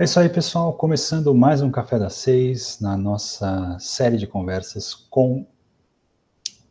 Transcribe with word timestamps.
É 0.00 0.04
isso 0.04 0.20
aí, 0.20 0.28
pessoal. 0.28 0.72
Começando 0.74 1.34
mais 1.34 1.60
um 1.60 1.72
Café 1.72 1.98
das 1.98 2.14
Seis 2.14 2.78
na 2.78 2.96
nossa 2.96 3.76
série 3.80 4.16
de 4.16 4.28
conversas 4.28 4.94
com 4.94 5.44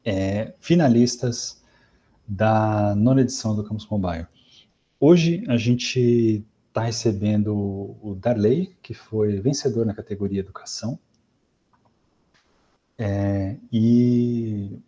é, 0.05 0.53
finalistas 0.61 1.61
da 2.25 2.95
nona 2.95 3.19
edição 3.19 3.53
do 3.53 3.65
Campus 3.65 3.85
Mobile. 3.89 4.25
Hoje 4.97 5.43
a 5.49 5.57
gente 5.57 6.45
está 6.69 6.83
recebendo 6.83 7.53
o 8.01 8.15
Darley, 8.17 8.73
que 8.81 8.93
foi 8.93 9.41
vencedor 9.41 9.85
na 9.85 9.93
categoria 9.93 10.39
Educação. 10.39 10.97
É, 12.97 13.57
e. 13.69 14.79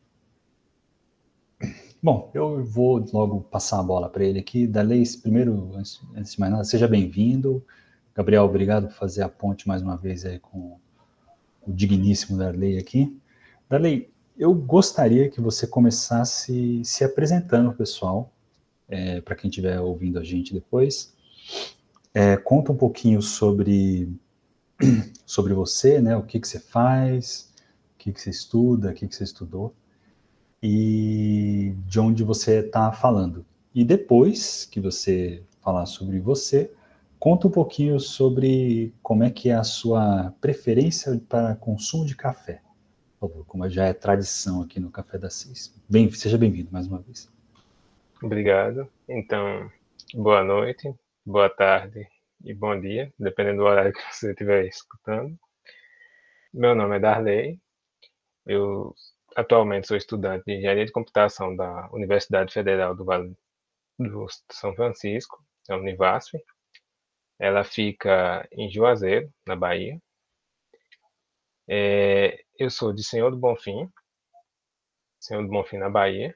Bom, 2.02 2.32
eu 2.34 2.64
vou 2.64 3.06
logo 3.12 3.42
passar 3.42 3.82
a 3.82 3.84
bola 3.84 4.08
para 4.08 4.24
ele 4.24 4.40
aqui. 4.40 4.66
Darley, 4.66 5.04
primeiro, 5.18 5.76
antes, 5.76 6.00
de 6.32 6.40
mais 6.40 6.54
nada, 6.54 6.64
seja 6.64 6.88
bem-vindo. 6.88 7.62
Gabriel, 8.20 8.44
obrigado 8.44 8.88
por 8.88 8.96
fazer 8.96 9.22
a 9.22 9.30
ponte 9.30 9.66
mais 9.66 9.82
uma 9.82 9.96
vez 9.96 10.26
aí 10.26 10.40
com 10.40 10.78
o 11.66 11.72
digníssimo 11.72 12.38
Darley 12.38 12.78
aqui. 12.78 13.18
Darley, 13.70 14.10
eu 14.38 14.54
gostaria 14.54 15.30
que 15.30 15.40
você 15.40 15.66
começasse 15.66 16.84
se 16.84 17.06
apresentando, 17.06 17.72
pessoal, 17.72 18.30
é, 18.90 19.22
para 19.22 19.36
quem 19.36 19.50
estiver 19.50 19.80
ouvindo 19.80 20.20
a 20.20 20.24
gente 20.26 20.54
depois. 20.54 21.14
É, 22.14 22.36
conta 22.36 22.74
um 22.74 22.76
pouquinho 22.76 23.22
sobre, 23.22 24.12
sobre 25.26 25.54
você, 25.54 26.02
né? 26.02 26.18
O 26.18 26.24
que, 26.24 26.42
que 26.42 26.48
você 26.50 26.60
faz, 26.60 27.50
o 27.96 28.00
que, 28.00 28.12
que 28.12 28.20
você 28.20 28.32
estuda, 28.32 28.92
o 28.92 28.94
que, 28.94 29.08
que 29.08 29.16
você 29.16 29.24
estudou 29.24 29.74
e 30.62 31.74
de 31.88 32.02
onde 32.02 32.26
você 32.26 32.66
está 32.66 32.92
falando. 32.92 33.46
E 33.74 33.86
depois 33.86 34.66
que 34.66 34.82
você 34.82 35.42
falar 35.62 35.86
sobre 35.86 36.20
você, 36.20 36.70
conta 37.20 37.48
um 37.48 37.52
pouquinho 37.52 38.00
sobre 38.00 38.94
como 39.04 39.24
é 39.24 39.30
que 39.30 39.50
é 39.50 39.54
a 39.54 39.64
sua 39.64 40.34
preferência 40.40 41.20
para 41.28 41.56
consumo 41.56 42.06
de 42.06 42.16
café 42.16 42.62
por 43.20 43.28
favor, 43.28 43.46
como 43.46 43.70
já 43.70 43.86
é 43.86 43.94
tradição 43.94 44.62
aqui 44.62 44.80
no 44.80 44.90
Café 44.90 45.18
das 45.18 45.34
Seis. 45.34 45.76
Bem, 45.90 46.10
seja 46.10 46.38
bem-vindo 46.38 46.72
mais 46.72 46.88
uma 46.88 47.02
vez. 47.02 47.30
Obrigado. 48.24 48.90
Então, 49.10 49.70
boa 50.14 50.42
noite, 50.42 50.94
boa 51.26 51.50
tarde 51.50 52.08
e 52.46 52.54
bom 52.54 52.80
dia, 52.80 53.14
dependendo 53.20 53.58
do 53.58 53.66
horário 53.66 53.92
que 53.92 54.02
você 54.10 54.32
estiver 54.32 54.66
escutando. 54.66 55.38
Meu 56.54 56.74
nome 56.74 56.96
é 56.96 57.00
Darley, 57.00 57.60
eu 58.46 58.96
atualmente 59.36 59.88
sou 59.88 59.98
estudante 59.98 60.46
de 60.46 60.54
Engenharia 60.54 60.86
de 60.86 60.92
Computação 60.94 61.54
da 61.54 61.90
Universidade 61.92 62.54
Federal 62.54 62.96
do 62.96 63.04
Vale 63.04 63.36
do 64.00 64.28
São 64.50 64.74
Francisco, 64.74 65.44
a 65.70 65.76
Univasf. 65.76 66.38
Ela 67.40 67.64
fica 67.64 68.48
em 68.52 68.70
Juazeiro, 68.70 69.32
na 69.48 69.56
Bahia. 69.56 70.00
É, 71.68 72.44
eu 72.58 72.70
sou 72.70 72.92
de 72.94 73.04
Senhor 73.04 73.32
do 73.32 73.38
Bonfim, 73.38 73.90
Senhor 75.20 75.44
do 75.44 75.50
Bonfim 75.50 75.78
na 75.78 75.90
Bahia, 75.90 76.36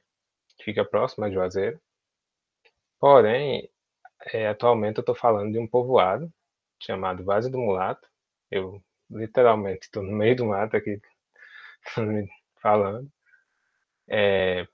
que 0.58 0.64
fica 0.66 0.86
próximo 0.86 1.26
a 1.26 1.31
Juazeiro. 1.31 1.80
Porém, 3.00 3.69
é, 4.34 4.47
atualmente 4.47 4.97
eu 4.97 5.02
estou 5.02 5.16
falando 5.16 5.52
de 5.52 5.59
um 5.59 5.68
povoado 5.68 6.31
chamado 6.81 7.24
Vaz 7.24 7.50
do 7.50 7.58
Mulato. 7.58 8.08
Eu 8.52 8.81
literalmente 9.09 9.86
estou 9.86 10.03
no 10.03 10.12
meio 10.12 10.36
do 10.36 10.46
mato 10.46 10.78
aqui 10.78 11.02
falando. 12.62 13.12
É, 14.08 14.68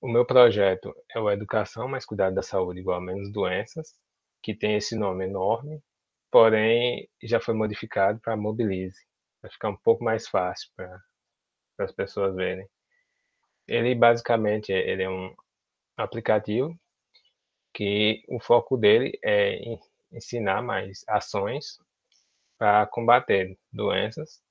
o 0.00 0.08
meu 0.08 0.26
projeto 0.26 0.94
é 1.14 1.18
o 1.20 1.30
Educação 1.30 1.88
mais 1.88 2.04
Cuidado 2.04 2.34
da 2.34 2.42
Saúde 2.42 2.80
igual 2.80 2.98
a 2.98 3.00
menos 3.00 3.32
doenças, 3.32 3.94
que 4.42 4.54
tem 4.54 4.76
esse 4.76 4.96
nome 4.96 5.24
enorme, 5.26 5.82
porém 6.30 7.08
já 7.22 7.40
foi 7.40 7.54
modificado 7.54 8.18
para 8.20 8.36
Mobilize, 8.36 9.00
para 9.40 9.50
ficar 9.50 9.68
um 9.70 9.76
pouco 9.76 10.02
mais 10.02 10.26
fácil 10.28 10.70
para 10.76 11.00
as 11.78 11.92
pessoas 11.92 12.34
verem. 12.34 12.68
Ele 13.68 13.94
basicamente 13.94 14.72
ele 14.72 15.02
é 15.04 15.10
um 15.10 15.34
aplicativo 15.96 16.76
que 17.72 18.24
o 18.28 18.40
foco 18.40 18.76
dele 18.76 19.18
é 19.24 19.78
ensinar 20.12 20.62
mais 20.62 21.04
ações 21.08 21.78
para 22.58 22.86
combater 22.86 23.56
doenças 23.72 24.42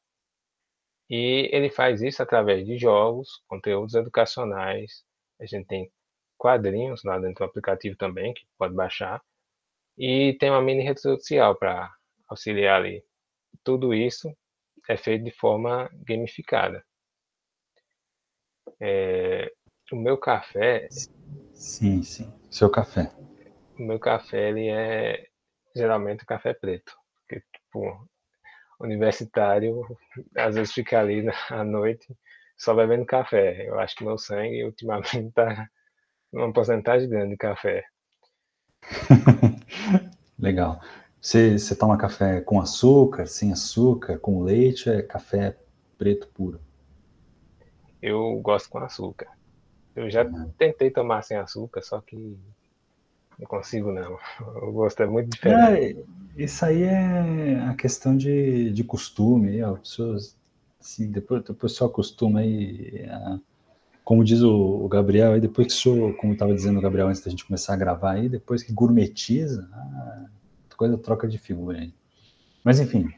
e 1.09 1.49
ele 1.51 1.69
faz 1.69 2.01
isso 2.01 2.23
através 2.23 2.65
de 2.65 2.77
jogos, 2.77 3.43
conteúdos 3.47 3.95
educacionais. 3.95 5.03
A 5.39 5.45
gente 5.45 5.67
tem 5.67 5.91
quadrinhos 6.37 7.03
lá 7.03 7.19
dentro 7.19 7.45
do 7.45 7.49
aplicativo 7.49 7.97
também 7.97 8.33
que 8.33 8.45
pode 8.57 8.73
baixar 8.73 9.21
e 9.97 10.35
tem 10.39 10.49
uma 10.49 10.61
mini 10.61 10.83
rede 10.83 11.01
social 11.01 11.55
para 11.55 11.91
auxiliar 12.27 12.81
ali. 12.81 13.03
Tudo 13.63 13.93
isso 13.93 14.35
é 14.89 14.97
feito 14.97 15.23
de 15.23 15.31
forma 15.31 15.89
gamificada. 16.07 16.83
É, 18.79 19.51
o 19.91 19.95
meu 19.95 20.17
café. 20.17 20.87
Sim, 21.53 22.01
sim. 22.03 22.31
Seu 22.49 22.69
café. 22.69 23.11
O 23.77 23.83
meu 23.83 23.99
café 23.99 24.49
ele 24.49 24.69
é 24.69 25.27
geralmente 25.75 26.25
café 26.25 26.53
preto. 26.53 26.95
Porque, 27.27 27.43
tipo, 27.53 28.09
universitário 28.79 29.85
às 30.35 30.55
vezes 30.55 30.73
fica 30.73 30.99
ali 30.99 31.23
à 31.49 31.63
noite 31.63 32.07
só 32.57 32.73
bebendo 32.73 33.05
café. 33.05 33.67
Eu 33.67 33.79
acho 33.79 33.95
que 33.95 34.03
meu 34.03 34.17
sangue 34.17 34.63
ultimamente 34.63 35.27
está 35.27 35.67
numa 36.31 36.53
porcentagem 36.53 37.09
grande 37.09 37.31
de 37.31 37.37
café. 37.37 37.83
Legal. 40.41 40.81
Você, 41.21 41.59
você 41.59 41.75
toma 41.75 41.97
café 41.97 42.41
com 42.41 42.59
açúcar, 42.59 43.27
sem 43.27 43.51
açúcar, 43.51 44.17
com 44.17 44.41
leite, 44.41 44.89
é 44.89 45.03
café 45.03 45.55
preto 45.97 46.27
puro? 46.29 46.59
Eu 48.01 48.39
gosto 48.41 48.67
com 48.67 48.79
açúcar. 48.79 49.27
Eu 49.95 50.09
já 50.09 50.25
tentei 50.57 50.89
tomar 50.89 51.21
sem 51.21 51.37
açúcar, 51.37 51.83
só 51.83 52.01
que 52.01 52.39
não 53.37 53.47
consigo 53.47 53.91
não. 53.91 54.17
O 54.67 54.71
gosto 54.71 55.03
é 55.03 55.05
muito 55.05 55.29
diferente. 55.29 55.99
É, 55.99 56.43
isso 56.43 56.65
aí 56.65 56.83
é 56.83 57.59
a 57.69 57.75
questão 57.75 58.17
de, 58.17 58.71
de 58.71 58.83
costume. 58.83 59.61
Ó, 59.61 59.75
pessoas, 59.75 60.35
assim, 60.79 61.11
depois 61.11 61.47
o 61.47 61.53
pessoal 61.53 61.91
acostuma 61.91 62.39
aí, 62.39 63.05
a, 63.07 63.39
como 64.03 64.23
diz 64.23 64.41
o, 64.41 64.87
Gabriel, 64.87 65.33
aí 65.33 65.41
depois 65.41 65.67
que 65.67 65.73
sou, 65.73 66.13
como 66.15 66.33
estava 66.33 66.53
dizendo 66.53 66.79
o 66.79 66.81
Gabriel 66.81 67.07
antes 67.07 67.23
da 67.23 67.29
gente 67.29 67.45
começar 67.45 67.73
a 67.73 67.77
gravar 67.77 68.13
aí, 68.13 68.27
depois 68.27 68.63
que 68.63 68.73
gourmetiza, 68.73 69.69
ah, 69.73 70.25
coisa 70.75 70.97
troca 70.97 71.27
de 71.27 71.37
figura 71.37 71.79
aí. 71.79 71.93
Mas 72.63 72.79
enfim. 72.79 73.09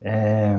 É... 0.00 0.56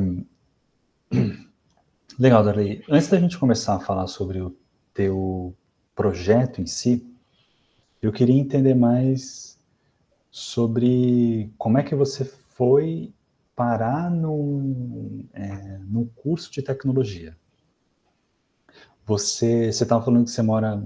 Legal, 2.20 2.44
Darley. 2.44 2.84
Antes 2.90 3.08
da 3.08 3.20
gente 3.20 3.38
começar 3.38 3.76
a 3.76 3.80
falar 3.80 4.08
sobre 4.08 4.42
o 4.42 4.56
teu 4.94 5.56
projeto 5.96 6.62
em 6.62 6.66
si, 6.66 7.06
eu 8.02 8.12
queria 8.12 8.40
entender 8.40 8.74
mais 8.74 9.58
sobre 10.30 11.52
como 11.58 11.78
é 11.78 11.84
que 11.84 11.96
você 11.96 12.26
foi 12.26 13.14
parar 13.56 14.10
num, 14.10 15.26
é, 15.34 15.78
num 15.80 16.06
curso 16.06 16.52
de 16.52 16.62
tecnologia. 16.62 17.38
Você 19.12 19.68
estava 19.68 20.02
falando 20.02 20.24
que 20.24 20.32
você 20.32 20.42
mora 20.42 20.82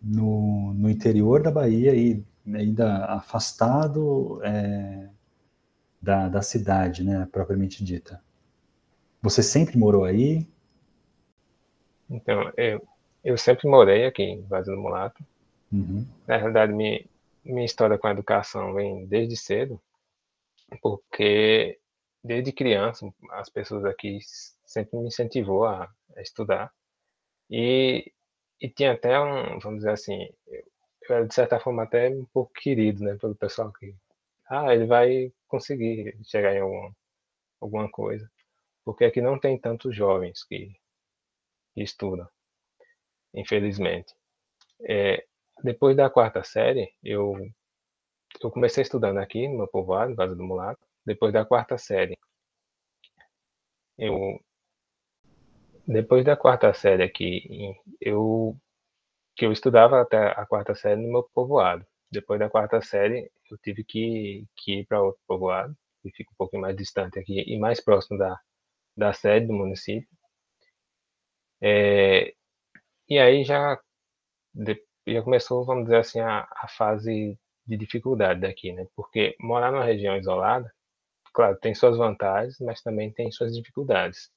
no, 0.00 0.72
no 0.72 0.88
interior 0.88 1.42
da 1.42 1.50
Bahia 1.50 1.94
e 1.94 2.24
ainda 2.46 3.04
afastado 3.04 4.40
é, 4.42 5.10
da, 6.00 6.30
da 6.30 6.40
cidade, 6.40 7.04
né, 7.04 7.28
propriamente 7.30 7.84
dita. 7.84 8.18
Você 9.20 9.42
sempre 9.42 9.76
morou 9.76 10.04
aí? 10.04 10.48
Então, 12.08 12.50
eu, 12.56 12.82
eu 13.22 13.36
sempre 13.36 13.68
morei 13.68 14.06
aqui 14.06 14.22
em 14.22 14.40
Vaz 14.46 14.64
do 14.64 14.78
Mulato. 14.78 15.22
Uhum. 15.70 16.06
Na 16.26 16.38
realidade, 16.38 16.72
minha, 16.72 17.04
minha 17.44 17.66
história 17.66 17.98
com 17.98 18.06
a 18.06 18.12
educação 18.12 18.72
vem 18.72 19.04
desde 19.04 19.36
cedo, 19.36 19.78
porque 20.80 21.78
desde 22.22 22.52
criança 22.52 23.06
as 23.32 23.50
pessoas 23.50 23.84
aqui 23.84 24.18
sempre 24.64 24.98
me 24.98 25.08
incentivou 25.08 25.66
a, 25.66 25.92
a 26.16 26.22
estudar. 26.22 26.72
E, 27.50 28.12
e 28.60 28.68
tinha 28.70 28.92
até 28.92 29.18
um, 29.20 29.58
vamos 29.60 29.78
dizer 29.80 29.90
assim, 29.92 30.28
eu, 30.46 30.64
era 31.10 31.26
de 31.26 31.34
certa 31.34 31.60
forma 31.60 31.82
até 31.84 32.08
um 32.10 32.24
pouco 32.26 32.52
querido, 32.54 33.04
né, 33.04 33.16
pelo 33.16 33.34
pessoal 33.34 33.72
que, 33.72 33.94
ah, 34.48 34.74
ele 34.74 34.86
vai 34.86 35.32
conseguir 35.48 36.16
chegar 36.24 36.54
em 36.54 36.60
algum, 36.60 36.92
alguma 37.60 37.90
coisa. 37.90 38.30
porque 38.84 39.04
aqui 39.06 39.20
não 39.22 39.38
tem 39.40 39.58
tantos 39.60 39.96
jovens 39.96 40.44
que, 40.44 40.74
que 41.74 41.82
estudam, 41.82 42.28
infelizmente. 43.34 44.14
É, 44.88 45.26
depois 45.62 45.96
da 45.96 46.10
quarta 46.10 46.44
série, 46.44 46.92
eu, 47.02 47.34
eu 48.42 48.50
comecei 48.50 48.82
estudando 48.82 49.18
aqui 49.18 49.48
no 49.48 49.58
meu 49.58 49.68
povoado, 49.68 50.14
Vaza 50.14 50.36
do 50.36 50.44
Mulato. 50.44 50.86
Depois 51.04 51.32
da 51.32 51.44
quarta 51.44 51.76
série, 51.78 52.16
eu 53.98 54.40
depois 55.86 56.24
da 56.24 56.36
quarta 56.36 56.72
série 56.74 57.02
aqui, 57.02 57.74
eu 58.00 58.56
que 59.36 59.46
eu 59.46 59.52
estudava 59.52 60.00
até 60.02 60.18
a 60.32 60.46
quarta 60.46 60.74
série 60.74 61.00
no 61.00 61.12
meu 61.12 61.22
povoado. 61.34 61.86
Depois 62.10 62.38
da 62.40 62.50
quarta 62.50 62.80
série, 62.82 63.30
eu 63.50 63.58
tive 63.58 63.84
que, 63.84 64.46
que 64.56 64.80
ir 64.80 64.86
para 64.86 65.02
outro 65.02 65.20
povoado, 65.26 65.76
que 66.02 66.10
fica 66.12 66.30
um 66.32 66.36
pouquinho 66.36 66.62
mais 66.62 66.76
distante 66.76 67.18
aqui 67.18 67.40
e 67.46 67.58
mais 67.58 67.80
próximo 67.82 68.18
da, 68.18 68.38
da 68.96 69.12
sede 69.14 69.46
do 69.48 69.54
município. 69.54 70.08
É, 71.60 72.34
e 73.08 73.18
aí 73.18 73.44
já, 73.44 73.80
já 75.06 75.22
começou, 75.22 75.64
vamos 75.64 75.84
dizer 75.84 75.98
assim, 75.98 76.20
a, 76.20 76.40
a 76.50 76.68
fase 76.68 77.38
de 77.66 77.76
dificuldade 77.76 78.40
daqui, 78.40 78.72
né? 78.72 78.86
Porque 78.94 79.36
morar 79.40 79.70
numa 79.72 79.84
região 79.84 80.16
isolada, 80.16 80.70
claro, 81.34 81.58
tem 81.60 81.74
suas 81.74 81.96
vantagens, 81.98 82.58
mas 82.60 82.82
também 82.82 83.12
tem 83.12 83.30
suas 83.32 83.54
dificuldades. 83.54 84.30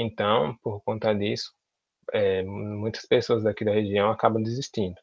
Então, 0.00 0.56
por 0.58 0.80
conta 0.82 1.12
disso, 1.12 1.52
é, 2.12 2.44
muitas 2.44 3.04
pessoas 3.04 3.42
daqui 3.42 3.64
da 3.64 3.72
região 3.72 4.12
acabam 4.12 4.40
desistindo. 4.40 4.96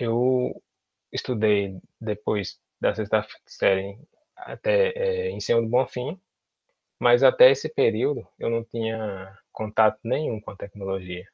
Eu 0.00 0.60
estudei 1.12 1.80
depois 2.00 2.60
da 2.80 2.92
sexta 2.92 3.24
série 3.46 3.96
até 4.36 4.88
é, 4.96 5.30
ensino 5.30 5.62
do 5.62 5.68
Bonfim, 5.68 6.20
mas 6.98 7.22
até 7.22 7.52
esse 7.52 7.68
período 7.68 8.26
eu 8.36 8.50
não 8.50 8.64
tinha 8.64 9.38
contato 9.52 10.00
nenhum 10.02 10.40
com 10.40 10.50
a 10.50 10.56
tecnologia. 10.56 11.24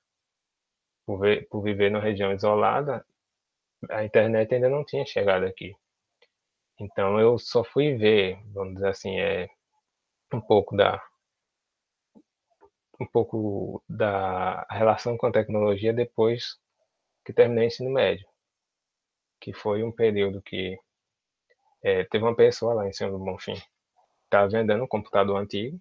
Por, 1.07 1.21
ver, 1.21 1.49
por 1.49 1.63
viver 1.63 1.91
numa 1.91 2.05
região 2.05 2.31
isolada, 2.31 3.07
a 3.89 4.05
internet 4.05 4.55
ainda 4.55 4.69
não 4.69 4.85
tinha 4.85 5.07
chegado 5.07 5.47
aqui. 5.47 5.75
Então 6.79 7.19
eu 7.19 7.39
só 7.39 7.65
fui 7.65 7.95
ver, 7.97 8.39
vamos 8.53 8.75
dizer 8.75 8.89
assim, 8.89 9.19
é, 9.19 9.49
um 10.31 10.43
pouco 10.43 10.77
da 10.77 11.03
um 13.01 13.07
pouco 13.07 13.83
da 13.89 14.67
relação 14.71 15.17
com 15.17 15.27
a 15.27 15.33
tecnologia 15.33 15.93
depois 15.93 16.59
que 17.25 17.33
terminei 17.33 17.65
o 17.65 17.69
ensino 17.69 17.91
médio, 17.91 18.27
que 19.41 19.53
foi 19.53 19.83
um 19.83 19.93
período 19.93 20.41
que 20.43 20.79
é, 21.83 22.05
teve 22.05 22.25
uma 22.25 22.35
pessoa 22.35 22.75
lá 22.75 22.89
em 22.89 22.93
Senhor 22.93 23.11
do 23.11 23.19
Bonfim, 23.19 23.61
estava 24.25 24.49
vendendo 24.49 24.85
um 24.85 24.89
computador 24.89 25.37
antigo, 25.37 25.81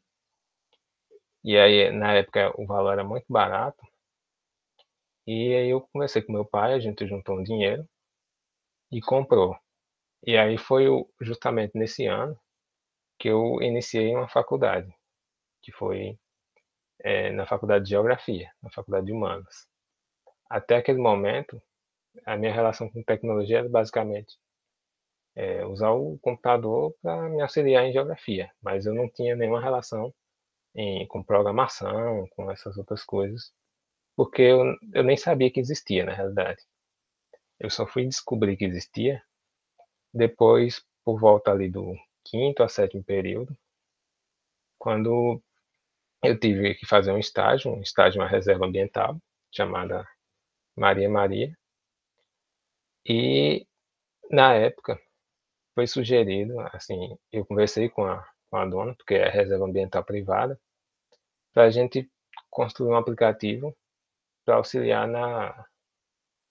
e 1.43 1.57
aí 1.57 1.91
na 1.91 2.13
época 2.13 2.51
o 2.59 2.65
valor 2.65 2.93
era 2.93 3.03
muito 3.03 3.25
barato, 3.29 3.85
e 5.27 5.53
aí 5.55 5.69
eu 5.69 5.81
conversei 5.81 6.21
com 6.21 6.33
meu 6.33 6.45
pai, 6.45 6.73
a 6.73 6.79
gente 6.79 7.07
juntou 7.07 7.37
um 7.39 7.43
dinheiro 7.43 7.87
e 8.91 9.01
comprou. 9.01 9.57
E 10.25 10.37
aí 10.37 10.57
foi 10.57 10.85
justamente 11.21 11.77
nesse 11.77 12.05
ano 12.05 12.39
que 13.19 13.29
eu 13.29 13.61
iniciei 13.61 14.15
uma 14.15 14.27
faculdade, 14.27 14.93
que 15.61 15.71
foi 15.71 16.17
é, 17.05 17.31
na 17.31 17.45
faculdade 17.45 17.85
de 17.85 17.91
Geografia, 17.91 18.51
na 18.63 18.71
faculdade 18.71 19.05
de 19.05 19.11
Humanas. 19.13 19.67
Até 20.49 20.77
aquele 20.77 20.97
momento, 20.97 21.61
a 22.25 22.35
minha 22.35 22.51
relação 22.51 22.89
com 22.89 23.03
tecnologia 23.03 23.59
era 23.59 23.69
basicamente 23.69 24.35
é, 25.35 25.63
usar 25.67 25.91
o 25.91 26.17
computador 26.17 26.95
para 27.03 27.29
me 27.29 27.41
auxiliar 27.41 27.85
em 27.85 27.93
geografia, 27.93 28.51
mas 28.59 28.87
eu 28.87 28.93
não 28.95 29.07
tinha 29.07 29.35
nenhuma 29.35 29.61
relação 29.61 30.11
em, 30.73 31.05
com 31.05 31.21
programação, 31.21 32.27
com 32.35 32.49
essas 32.51 32.75
outras 32.75 33.03
coisas, 33.03 33.53
porque 34.15 34.41
eu, 34.41 34.75
eu 34.91 35.03
nem 35.03 35.15
sabia 35.15 35.51
que 35.51 35.59
existia 35.59 36.05
na 36.05 36.13
realidade. 36.13 36.63
Eu 37.59 37.69
só 37.69 37.85
fui 37.85 38.07
descobrir 38.07 38.57
que 38.57 38.65
existia 38.65 39.21
depois, 40.11 40.83
por 41.03 41.19
volta 41.19 41.51
ali 41.51 41.69
do 41.69 41.93
quinto 42.23 42.63
a 42.63 42.67
sétimo 42.67 43.03
período, 43.03 43.55
quando 44.79 45.39
eu 46.27 46.39
tive 46.39 46.75
que 46.75 46.85
fazer 46.85 47.11
um 47.11 47.19
estágio, 47.19 47.71
um 47.71 47.81
estágio 47.81 48.21
uma 48.21 48.27
reserva 48.27 48.65
ambiental, 48.65 49.17
chamada 49.51 50.07
Maria 50.75 51.09
Maria. 51.09 51.57
E, 53.07 53.67
na 54.31 54.53
época, 54.55 54.99
foi 55.75 55.87
sugerido, 55.87 56.59
assim, 56.73 57.17
eu 57.31 57.45
conversei 57.45 57.89
com 57.89 58.05
a, 58.05 58.27
com 58.49 58.57
a 58.57 58.65
dona, 58.65 58.95
porque 58.95 59.15
é 59.15 59.29
reserva 59.29 59.65
ambiental 59.65 60.03
privada, 60.03 60.59
para 61.53 61.63
a 61.63 61.69
gente 61.69 62.09
construir 62.49 62.91
um 62.91 62.95
aplicativo 62.95 63.75
para 64.45 64.55
auxiliar 64.55 65.07
na, 65.07 65.65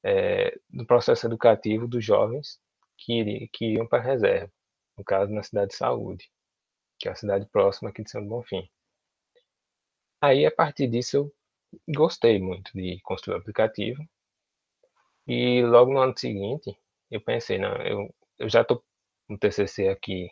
é, 0.04 0.58
no 0.70 0.86
processo 0.86 1.26
educativo 1.26 1.88
dos 1.88 2.04
jovens 2.04 2.60
que, 2.98 3.48
que 3.52 3.74
iam 3.74 3.86
para 3.86 4.00
a 4.00 4.06
reserva, 4.06 4.52
no 4.98 5.04
caso 5.04 5.32
na 5.32 5.42
cidade 5.42 5.70
de 5.70 5.76
Saúde, 5.76 6.30
que 6.98 7.08
é 7.08 7.12
a 7.12 7.16
cidade 7.16 7.46
próxima 7.46 7.90
aqui 7.90 8.02
de 8.02 8.10
São 8.10 8.26
Bonfim. 8.26 8.68
Aí, 10.24 10.46
a 10.46 10.50
partir 10.50 10.88
disso, 10.88 11.16
eu 11.16 11.32
gostei 11.94 12.40
muito 12.40 12.72
de 12.74 13.00
construir 13.02 13.36
o 13.36 13.38
aplicativo. 13.38 14.02
E 15.26 15.62
logo 15.62 15.92
no 15.92 16.00
ano 16.00 16.16
seguinte, 16.18 16.76
eu 17.10 17.20
pensei, 17.20 17.58
não, 17.58 17.74
eu, 17.82 18.14
eu 18.38 18.48
já 18.48 18.62
estou 18.62 18.82
com 19.26 19.34
o 19.34 19.38
TCC 19.38 19.88
aqui 19.88 20.30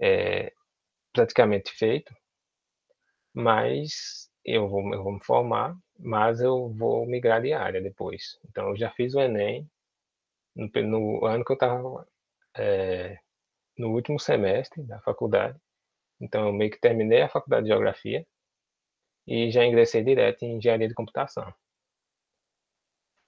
é, 0.00 0.52
praticamente 1.14 1.72
feito, 1.72 2.14
mas 3.34 4.28
eu 4.44 4.68
vou, 4.68 4.92
eu 4.94 5.02
vou 5.02 5.12
me 5.12 5.24
formar, 5.24 5.76
mas 5.98 6.40
eu 6.40 6.70
vou 6.70 7.06
migrar 7.06 7.42
de 7.42 7.52
área 7.52 7.80
depois. 7.80 8.38
Então, 8.48 8.70
eu 8.70 8.76
já 8.76 8.90
fiz 8.90 9.14
o 9.14 9.20
Enem 9.20 9.68
no, 10.56 10.70
no 10.84 11.26
ano 11.26 11.44
que 11.44 11.52
eu 11.52 11.54
estava 11.54 12.06
é, 12.56 13.18
no 13.78 13.90
último 13.92 14.20
semestre 14.20 14.82
da 14.84 15.00
faculdade. 15.02 15.58
Então, 16.20 16.48
eu 16.48 16.54
meio 16.54 16.70
que 16.70 16.80
terminei 16.80 17.22
a 17.22 17.28
faculdade 17.30 17.64
de 17.64 17.70
Geografia 17.70 18.26
e 19.26 19.50
já 19.50 19.64
ingressei 19.64 20.02
direto 20.02 20.42
em 20.42 20.56
engenharia 20.56 20.88
de 20.88 20.94
computação. 20.94 21.52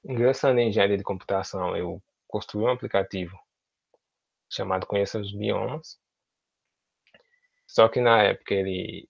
Ingressando 0.05 0.61
em 0.61 0.69
engenharia 0.69 0.99
de 0.99 1.05
computação, 1.05 1.77
eu 1.77 2.03
construí 2.27 2.65
um 2.65 2.71
aplicativo 2.71 3.39
chamado 4.51 4.87
Conheça 4.87 5.19
os 5.19 5.33
Biomas. 5.33 5.99
Só 7.67 7.89
que 7.89 8.01
na 8.01 8.23
época 8.23 8.55
ele 8.55 9.09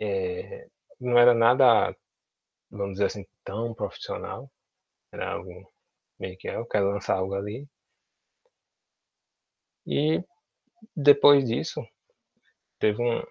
é, 0.00 0.68
não 1.00 1.18
era 1.18 1.34
nada, 1.34 1.94
vamos 2.70 2.94
dizer 2.94 3.06
assim, 3.06 3.26
tão 3.44 3.74
profissional. 3.74 4.50
Era 5.12 5.32
algo 5.32 5.72
meio 6.18 6.38
que 6.38 6.48
eu 6.48 6.66
quero 6.66 6.90
lançar 6.90 7.16
algo 7.16 7.34
ali. 7.34 7.68
E 9.86 10.22
depois 10.96 11.44
disso, 11.46 11.86
teve 12.78 13.02
um, 13.02 13.22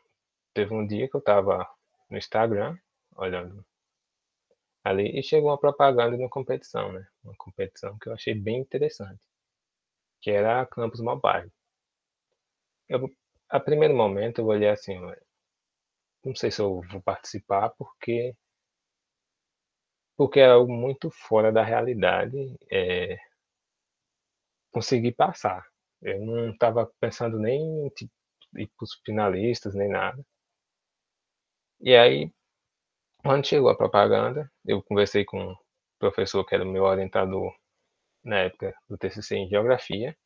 teve 0.53 0.73
um 0.73 0.85
dia 0.85 1.09
que 1.09 1.15
eu 1.15 1.19
estava 1.19 1.67
no 2.11 2.17
Instagram, 2.19 2.77
olhando 3.17 3.65
ali, 4.83 5.17
e 5.17 5.23
chegou 5.23 5.49
uma 5.49 5.57
propaganda 5.59 6.15
de 6.15 6.21
uma 6.23 6.29
competição, 6.29 6.91
né? 6.91 7.07
Uma 7.23 7.33
competição 7.35 7.97
que 7.97 8.07
eu 8.09 8.13
achei 8.13 8.35
bem 8.35 8.59
interessante, 8.59 9.21
que 10.21 10.31
era 10.31 10.61
a 10.61 10.65
Campus 10.65 11.01
Mobile. 11.01 11.51
Eu, 12.87 13.09
a 13.49 13.59
primeiro 13.59 13.95
momento 13.95 14.37
eu 14.39 14.45
olhei 14.45 14.69
assim, 14.69 14.95
não 16.25 16.33
sei 16.35 16.49
se 16.49 16.59
eu 16.59 16.81
vou 16.89 16.99
participar 17.01 17.69
porque 17.77 18.35
porque 20.15 20.39
é 20.39 20.45
algo 20.47 20.71
muito 20.71 21.09
fora 21.11 21.51
da 21.51 21.63
realidade 21.63 22.37
é, 22.71 23.17
conseguir 24.71 25.13
passar. 25.13 25.65
Eu 26.01 26.19
não 26.25 26.51
estava 26.51 26.89
pensando 26.99 27.39
nem 27.39 27.85
em 27.85 27.89
tipo, 27.89 28.11
ir 28.57 28.67
para 28.75 28.83
os 28.83 28.93
finalistas, 29.05 29.75
nem 29.75 29.89
nada. 29.89 30.23
E 31.81 31.95
aí, 31.95 32.31
quando 33.23 33.47
chegou 33.47 33.69
a 33.69 33.77
propaganda, 33.77 34.51
eu 34.65 34.83
conversei 34.83 35.25
com 35.25 35.53
o 35.53 35.57
professor 35.99 36.45
que 36.45 36.55
era 36.55 36.63
o 36.63 36.67
meu 36.67 36.83
orientador 36.83 37.53
na 38.23 38.39
época 38.39 38.75
do 38.89 38.97
TCC 38.97 39.37
em 39.37 39.49
Geografia, 39.49 40.17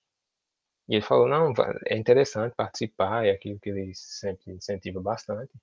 e 0.89 0.95
ele 0.95 1.01
falou, 1.05 1.27
não, 1.27 1.53
é 1.87 1.95
interessante 1.97 2.55
participar, 2.55 3.25
é 3.25 3.31
aquilo 3.31 3.59
que 3.59 3.69
ele 3.69 3.91
sempre 3.95 4.51
incentiva 4.53 5.01
bastante. 5.01 5.53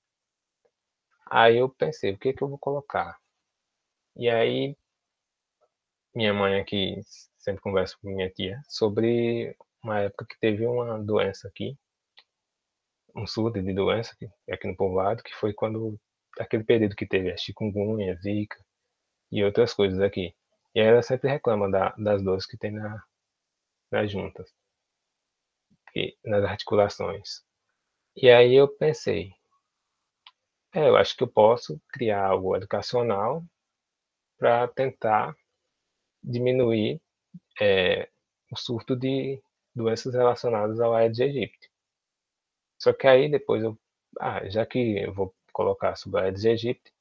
Aí 1.29 1.57
eu 1.59 1.69
pensei, 1.69 2.13
o 2.13 2.19
que, 2.19 2.33
que 2.33 2.43
eu 2.45 2.49
vou 2.49 2.59
colocar? 2.59 3.19
E 4.17 4.29
aí, 4.31 4.77
minha 6.15 6.33
mãe 6.33 6.59
aqui 6.61 7.01
sempre 7.39 7.61
conversa 7.63 7.97
com 8.01 8.09
minha 8.09 8.31
tia 8.31 8.61
sobre 8.69 9.55
uma 9.83 10.01
época 10.01 10.27
que 10.29 10.39
teve 10.39 10.67
uma 10.67 10.99
doença 10.99 11.49
aqui, 11.49 11.77
um 13.17 13.27
surto 13.27 13.63
de 13.63 13.73
doença 13.75 14.13
aqui, 14.15 14.29
aqui 14.51 14.67
no 14.69 14.77
povoado, 14.77 15.23
que 15.23 15.35
foi 15.35 15.53
quando 15.53 15.99
aquele 16.39 16.65
período 16.65 16.97
que 16.97 17.07
teve 17.07 17.31
a 17.33 17.37
chikungunya, 17.37 18.17
zika 18.17 18.57
e 19.31 19.45
outras 19.45 19.75
coisas 19.75 20.01
aqui. 20.01 20.35
E 20.75 20.81
ela 20.81 21.03
sempre 21.03 21.31
reclama 21.31 21.71
da, 21.71 21.91
das 21.99 22.23
dores 22.23 22.47
que 22.47 22.57
tem 22.57 22.73
na, 22.73 23.03
nas 23.91 24.11
juntas, 24.11 24.51
e 25.95 26.17
nas 26.25 26.45
articulações. 26.45 27.43
E 28.17 28.31
aí 28.31 28.55
eu 28.55 28.69
pensei, 28.69 29.33
é, 30.75 30.89
eu 30.89 30.97
acho 30.97 31.17
que 31.17 31.23
eu 31.23 31.29
posso 31.29 31.81
criar 31.93 32.27
algo 32.27 32.57
educacional 32.57 33.45
para 34.39 34.69
tentar 34.69 35.35
diminuir 36.23 37.01
é, 37.61 38.09
o 38.51 38.57
surto 38.57 38.97
de 38.97 39.43
doenças 39.75 40.15
relacionadas 40.15 40.81
ao 40.81 40.95
Aedes 40.95 41.21
aegypti. 41.21 41.72
Só 42.83 42.93
que 42.93 43.07
aí 43.07 43.31
depois 43.31 43.63
eu, 43.63 43.79
ah, 44.21 44.49
já 44.49 44.67
que 44.67 44.99
eu 44.99 45.15
vou 45.15 45.33
colocar 45.53 45.95
sobre 45.95 46.21
a 46.21 46.25
Aedes 46.25 46.45
aegypti, 46.45 46.93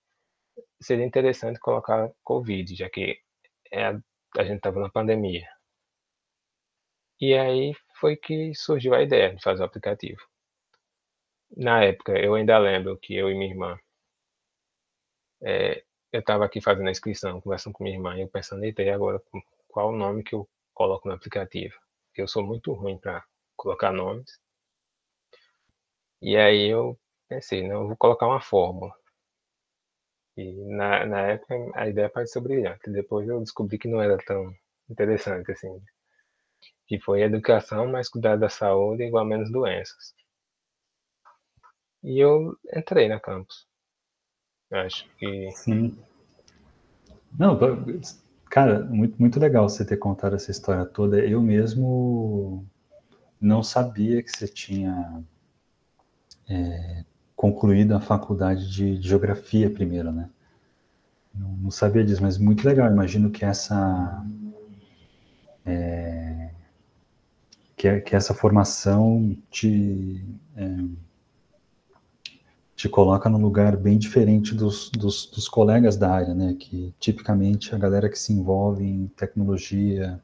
seria 0.82 1.06
interessante 1.06 1.60
colocar 1.60 2.12
Covid, 2.24 2.76
já 2.76 2.88
que 2.90 3.20
é 3.72 3.86
a, 3.88 4.00
a 4.38 4.44
gente 4.44 4.58
estava 4.58 4.80
na 4.80 4.90
pandemia. 4.90 5.48
E 7.20 7.34
aí 7.34 7.74
foi 8.00 8.16
que 8.16 8.54
surgiu 8.54 8.94
a 8.94 9.02
ideia 9.02 9.34
de 9.36 9.42
fazer 9.42 9.64
o 9.64 9.66
aplicativo. 9.66 10.22
Na 11.56 11.84
época, 11.84 12.12
eu 12.20 12.36
ainda 12.36 12.58
lembro 12.60 12.98
que 12.98 13.16
eu 13.16 13.30
e 13.32 13.34
minha 13.34 13.50
irmã, 13.50 13.80
é, 15.42 15.84
eu 16.12 16.20
estava 16.20 16.46
aqui 16.46 16.62
fazendo 16.62 16.88
a 16.90 16.92
inscrição, 16.92 17.42
conversando 17.42 17.74
com 17.74 17.84
minha 17.84 17.96
irmã, 17.96 18.18
e 18.18 18.22
eu 18.22 18.28
pensando, 18.28 18.64
eita, 18.64 18.84
e 18.84 18.90
agora 18.90 19.22
qual 19.68 19.90
o 19.90 19.98
nome 19.98 20.24
que 20.24 20.36
eu 20.36 20.48
coloco 20.74 21.08
no 21.08 21.16
aplicativo? 21.16 21.74
Eu 22.16 22.28
sou 22.28 22.44
muito 22.44 22.72
ruim 22.74 22.98
para 23.00 23.24
colocar 23.56 23.92
nomes. 23.92 24.41
E 26.22 26.38
aí 26.38 26.68
eu 26.68 27.00
pensei, 27.28 27.68
não, 27.68 27.82
eu 27.82 27.88
vou 27.88 27.98
colocar 27.98 28.28
uma 28.28 28.42
fórmula. 28.42 28.94
E 30.38 30.54
na, 30.76 31.06
na 31.06 31.22
época 31.22 31.56
a 31.76 31.88
ideia 31.88 32.10
pareceu 32.10 32.42
brilhante. 32.42 32.92
Depois 32.92 33.28
eu 33.28 33.40
descobri 33.40 33.78
que 33.78 33.88
não 33.88 34.02
era 34.02 34.18
tão 34.18 34.54
interessante 34.90 35.52
assim. 35.52 35.82
Que 36.88 37.00
foi 37.00 37.22
educação 37.22 37.88
mais 37.88 38.08
cuidado 38.10 38.42
da 38.42 38.50
saúde 38.50 39.04
igual 39.04 39.24
a 39.26 39.28
menos 39.28 39.52
doenças. 39.52 40.14
E 42.04 42.20
eu 42.20 42.58
entrei 42.76 43.08
na 43.08 43.20
campus. 43.20 43.68
Acho 44.72 45.10
que. 45.18 45.52
Sim. 45.52 45.98
Não, 47.38 47.58
cara, 48.50 48.80
muito, 48.86 49.20
muito 49.20 49.40
legal 49.40 49.68
você 49.68 49.86
ter 49.86 49.98
contado 49.98 50.36
essa 50.36 50.52
história 50.52 50.86
toda. 50.86 51.20
Eu 51.20 51.42
mesmo 51.42 52.66
não 53.40 53.64
sabia 53.64 54.22
que 54.22 54.30
você 54.30 54.48
tinha 54.48 55.24
é, 56.52 57.06
concluído 57.36 57.96
a 57.96 58.02
faculdade 58.02 58.70
de 58.70 59.02
geografia 59.02 59.70
primeiro, 59.70 60.12
né? 60.12 60.30
Não, 61.34 61.50
não, 61.50 61.72
sabia 61.72 62.04
disso, 62.04 62.22
mas 62.22 62.38
muito 62.38 62.68
legal. 62.68 62.92
Imagino 62.92 63.32
que 63.32 63.46
essa 63.46 64.26
é, 65.66 66.50
que, 67.78 68.02
que, 68.02 68.16
essa 68.16 68.34
formação 68.34 69.38
te 69.50 70.26
é, 70.58 70.78
te 72.76 72.90
coloca 72.90 73.30
num 73.30 73.42
lugar 73.42 73.78
bem 73.78 73.98
diferente 73.98 74.54
dos, 74.54 74.90
dos, 74.90 75.28
dos, 75.28 75.48
colegas 75.48 75.96
da 75.96 76.12
área, 76.12 76.34
né? 76.34 76.56
Que 76.60 76.94
tipicamente 77.00 77.74
a 77.74 77.78
galera 77.78 78.10
que 78.10 78.20
se 78.20 78.34
envolve 78.34 78.84
em 78.84 79.08
tecnologia, 79.16 80.22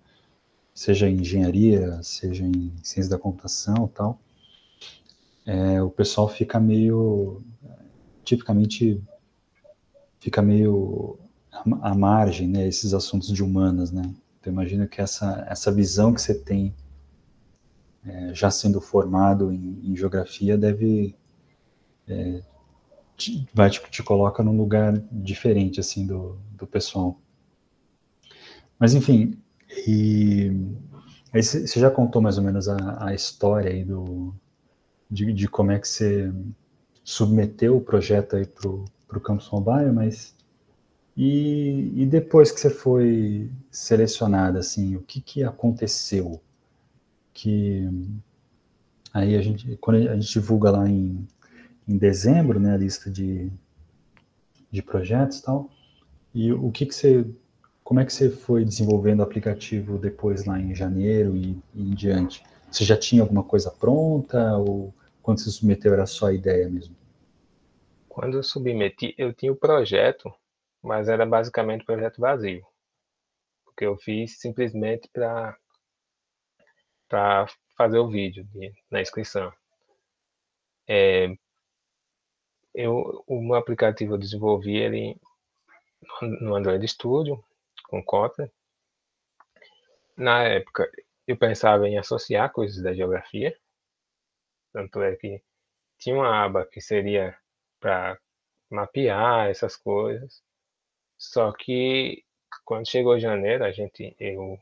seja 0.74 1.08
em 1.10 1.22
engenharia, 1.22 2.02
seja 2.04 2.44
em 2.44 2.74
ciência 2.84 3.12
da 3.12 3.18
computação, 3.18 3.88
tal, 3.88 4.20
é, 5.48 5.82
o 5.82 5.90
pessoal 5.90 6.28
fica 6.28 6.60
meio, 6.60 7.42
tipicamente, 8.22 9.02
fica 10.20 10.42
meio 10.42 11.18
à 11.82 11.96
margem, 11.96 12.50
né, 12.50 12.68
esses 12.68 12.94
assuntos 12.94 13.30
de 13.30 13.42
humanas, 13.42 13.90
né. 13.90 14.14
Então, 14.40 14.52
imagino 14.52 14.86
que 14.90 15.00
essa, 15.00 15.46
essa 15.50 15.72
visão 15.72 16.14
que 16.14 16.22
você 16.22 16.36
tem, 16.36 16.76
é, 18.06 18.34
já 18.34 18.52
sendo 18.52 18.82
formado 18.82 19.50
em, 19.50 19.80
em 19.86 19.96
geografia, 19.96 20.58
deve, 20.58 21.16
é, 22.06 22.42
te, 23.16 23.48
vai 23.54 23.70
te, 23.70 23.82
te 23.90 24.04
coloca 24.04 24.44
num 24.44 24.58
lugar 24.58 25.02
diferente, 25.10 25.80
assim, 25.80 26.06
do, 26.06 26.38
do 26.52 26.68
pessoal. 26.68 27.18
Mas, 28.78 28.94
enfim, 28.94 29.42
e 29.88 30.52
aí 31.34 31.42
você 31.42 31.80
já 31.80 31.90
contou 31.90 32.22
mais 32.22 32.38
ou 32.38 32.44
menos 32.44 32.68
a, 32.68 33.08
a 33.08 33.14
história 33.14 33.72
aí 33.72 33.86
do, 33.86 34.36
de, 35.10 35.34
de 35.34 35.48
como 35.48 35.72
é 35.72 35.80
que 35.80 35.88
você 35.88 36.32
submeteu 37.04 37.78
o 37.78 37.82
projeto 37.82 38.36
aí 38.36 38.46
para 38.46 38.68
o 38.70 39.22
Campus 39.22 39.50
Mobile, 39.50 39.92
mas 39.92 40.36
e, 41.18 42.04
e, 42.04 42.06
depois 42.06 42.52
que 42.52 42.60
você 42.60 42.70
foi 42.70 43.50
selecionada, 43.72 44.60
assim, 44.60 44.96
o 44.96 45.02
que, 45.02 45.20
que 45.20 45.44
aconteceu? 45.44 46.40
Que 47.34 47.90
aí 49.12 49.36
a 49.36 49.42
gente, 49.42 49.76
quando 49.78 50.08
a 50.10 50.16
gente 50.16 50.32
divulga 50.32 50.70
lá 50.70 50.88
em, 50.88 51.28
em 51.88 51.98
dezembro, 51.98 52.60
né, 52.60 52.76
a 52.76 52.78
lista 52.78 53.10
de, 53.10 53.52
de 54.70 54.84
projetos 54.84 55.40
e 55.40 55.44
tal, 55.44 55.72
e 56.36 56.54
o 56.54 56.70
que 56.72 56.86
que 56.86 56.94
você, 56.94 57.26
como 57.84 58.00
é 58.00 58.06
que 58.06 58.14
você 58.14 58.30
foi 58.30 58.64
desenvolvendo 58.64 59.22
o 59.22 59.24
aplicativo 59.24 59.98
depois 59.98 60.46
lá 60.46 60.60
em 60.60 60.76
janeiro 60.76 61.36
e, 61.36 61.58
e 61.74 61.82
em 61.82 61.96
diante? 61.96 62.44
Você 62.70 62.84
já 62.84 62.96
tinha 62.96 63.24
alguma 63.24 63.44
coisa 63.44 63.72
pronta 63.72 64.56
ou 64.58 64.94
quando 65.28 65.42
se 65.42 65.52
submeteu 65.52 65.92
era 65.92 66.06
só 66.06 66.28
a 66.28 66.34
ideia 66.34 66.70
mesmo? 66.70 66.96
Quando 68.08 68.38
eu 68.38 68.44
submeti, 68.44 69.14
eu 69.18 69.34
tinha 69.34 69.52
o 69.52 69.58
projeto, 69.58 70.34
mas 70.82 71.10
era 71.10 71.26
basicamente 71.26 71.82
um 71.82 71.86
projeto 71.86 72.22
vazio. 72.22 72.66
Porque 73.66 73.86
eu 73.86 73.98
fiz 73.98 74.40
simplesmente 74.40 75.10
para 75.12 75.58
para 77.10 77.46
fazer 77.76 78.00
o 78.00 78.08
vídeo 78.08 78.46
de, 78.54 78.74
na 78.90 79.02
inscrição. 79.02 79.52
É, 80.88 81.36
eu, 82.74 83.22
meu 83.28 83.56
aplicativo 83.56 84.14
eu 84.14 84.18
desenvolvi 84.18 84.78
ele 84.78 85.20
no 86.40 86.56
Android 86.56 86.88
Studio, 86.88 87.44
com 87.90 88.02
Kotlin. 88.02 88.50
Na 90.16 90.44
época, 90.44 90.90
eu 91.28 91.36
pensava 91.36 91.86
em 91.86 91.98
associar 91.98 92.50
coisas 92.54 92.82
da 92.82 92.94
geografia, 92.94 93.54
tanto 94.74 95.02
é 95.02 95.16
que 95.16 95.42
tinha 95.98 96.16
uma 96.16 96.44
aba 96.44 96.66
que 96.66 96.82
seria 96.82 97.38
para 97.80 98.20
mapear 98.70 99.50
essas 99.50 99.76
coisas. 99.76 100.44
Só 101.18 101.52
que 101.52 102.24
quando 102.66 102.88
chegou 102.90 103.20
janeiro, 103.20 103.64
a 103.64 103.72
gente 103.72 104.16
eu 104.20 104.60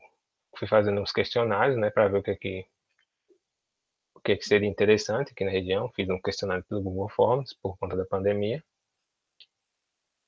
fui 0.56 0.68
fazendo 0.68 1.00
uns 1.00 1.12
questionários, 1.12 1.76
né, 1.76 1.90
para 1.90 2.08
ver 2.08 2.18
o 2.18 2.22
que 2.22 2.30
é 2.30 2.36
que 2.36 2.66
o 4.14 4.20
que, 4.20 4.32
é 4.32 4.36
que 4.36 4.46
seria 4.46 4.68
interessante 4.68 5.32
aqui 5.32 5.44
na 5.44 5.50
região. 5.50 5.90
Fiz 5.90 6.08
um 6.08 6.20
questionário 6.20 6.64
pelo 6.64 6.82
Google 6.82 7.08
Forms 7.08 7.54
por 7.54 7.76
conta 7.78 7.96
da 7.96 8.04
pandemia. 8.04 8.62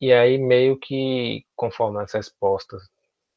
E 0.01 0.13
aí 0.13 0.39
meio 0.39 0.79
que 0.79 1.45
conforme 1.57 2.01
as 2.01 2.13
respostas 2.13 2.89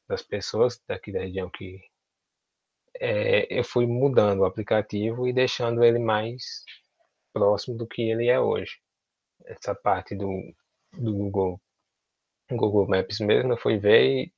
das 0.08 0.22
pessoas 0.22 0.80
daqui 0.86 1.10
da 1.10 1.20
região 1.20 1.50
que 1.50 1.80
é, 3.00 3.46
eu 3.50 3.64
fui 3.64 3.86
mudando 3.86 4.40
o 4.40 4.44
aplicativo 4.44 5.26
e 5.26 5.32
deixando 5.32 5.84
ele 5.84 5.98
mais 5.98 6.64
próximo 7.32 7.76
do 7.76 7.86
que 7.86 8.02
ele 8.02 8.28
é 8.28 8.40
hoje. 8.40 8.78
Essa 9.44 9.74
parte 9.74 10.14
do, 10.14 10.28
do 10.92 11.12
Google, 11.14 11.60
Google 12.50 12.88
Maps 12.88 13.18
mesmo, 13.20 13.52
eu 13.52 13.56
fui 13.56 13.78
ver 13.78 14.04
e, 14.04 14.32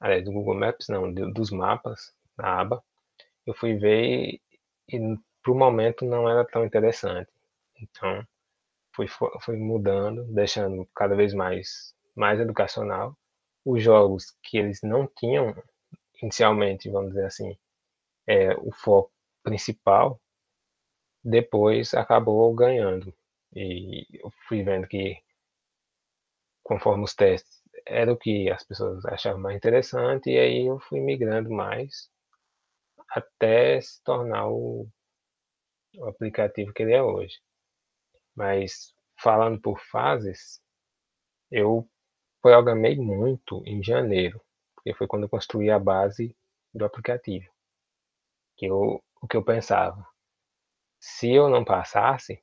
aliás, 0.00 0.24
do 0.24 0.32
Google 0.32 0.54
Maps 0.54 0.88
não, 0.88 1.12
dos 1.12 1.50
mapas, 1.50 2.12
na 2.36 2.60
aba, 2.60 2.82
eu 3.46 3.54
fui 3.54 3.76
ver 3.76 4.04
e, 4.04 4.42
e 4.88 4.98
para 5.42 5.52
o 5.52 5.58
momento 5.58 6.04
não 6.04 6.28
era 6.28 6.44
tão 6.44 6.64
interessante. 6.64 7.30
Então, 7.80 8.24
fui, 8.94 9.06
fui 9.42 9.56
mudando, 9.56 10.24
deixando 10.32 10.88
cada 10.94 11.14
vez 11.14 11.34
mais, 11.34 11.94
mais 12.14 12.40
educacional. 12.40 13.16
Os 13.64 13.82
jogos 13.82 14.34
que 14.42 14.58
eles 14.58 14.80
não 14.82 15.06
tinham 15.18 15.54
inicialmente, 16.22 16.90
vamos 16.90 17.10
dizer 17.10 17.26
assim, 17.26 17.56
é, 18.26 18.54
o 18.56 18.72
foco 18.72 19.12
principal, 19.42 20.20
depois 21.22 21.94
acabou 21.94 22.54
ganhando. 22.54 23.14
E 23.54 24.06
eu 24.12 24.30
fui 24.46 24.62
vendo 24.62 24.86
que, 24.86 25.16
conforme 26.62 27.04
os 27.04 27.14
testes, 27.14 27.60
era 27.86 28.12
o 28.12 28.16
que 28.16 28.50
as 28.50 28.64
pessoas 28.64 29.04
achavam 29.06 29.40
mais 29.40 29.56
interessante, 29.56 30.30
e 30.30 30.38
aí 30.38 30.66
eu 30.66 30.78
fui 30.80 31.00
migrando 31.00 31.50
mais 31.50 32.10
até 33.10 33.80
se 33.80 34.02
tornar 34.04 34.48
o, 34.48 34.86
o 35.96 36.04
aplicativo 36.06 36.72
que 36.72 36.82
ele 36.82 36.92
é 36.94 37.02
hoje. 37.02 37.40
Mas 38.34 38.94
falando 39.20 39.60
por 39.60 39.80
fases, 39.80 40.62
eu 41.50 41.88
programei 42.42 42.96
muito 42.96 43.62
em 43.66 43.82
janeiro 43.82 44.40
porque 44.80 44.94
foi 44.94 45.06
quando 45.06 45.24
eu 45.24 45.28
construí 45.28 45.70
a 45.70 45.78
base 45.78 46.34
do 46.72 46.84
aplicativo. 46.84 47.46
Que 48.56 48.66
eu, 48.66 49.02
o 49.20 49.28
que 49.28 49.36
eu 49.36 49.44
pensava, 49.44 50.06
se 50.98 51.30
eu 51.32 51.48
não 51.48 51.64
passasse 51.64 52.42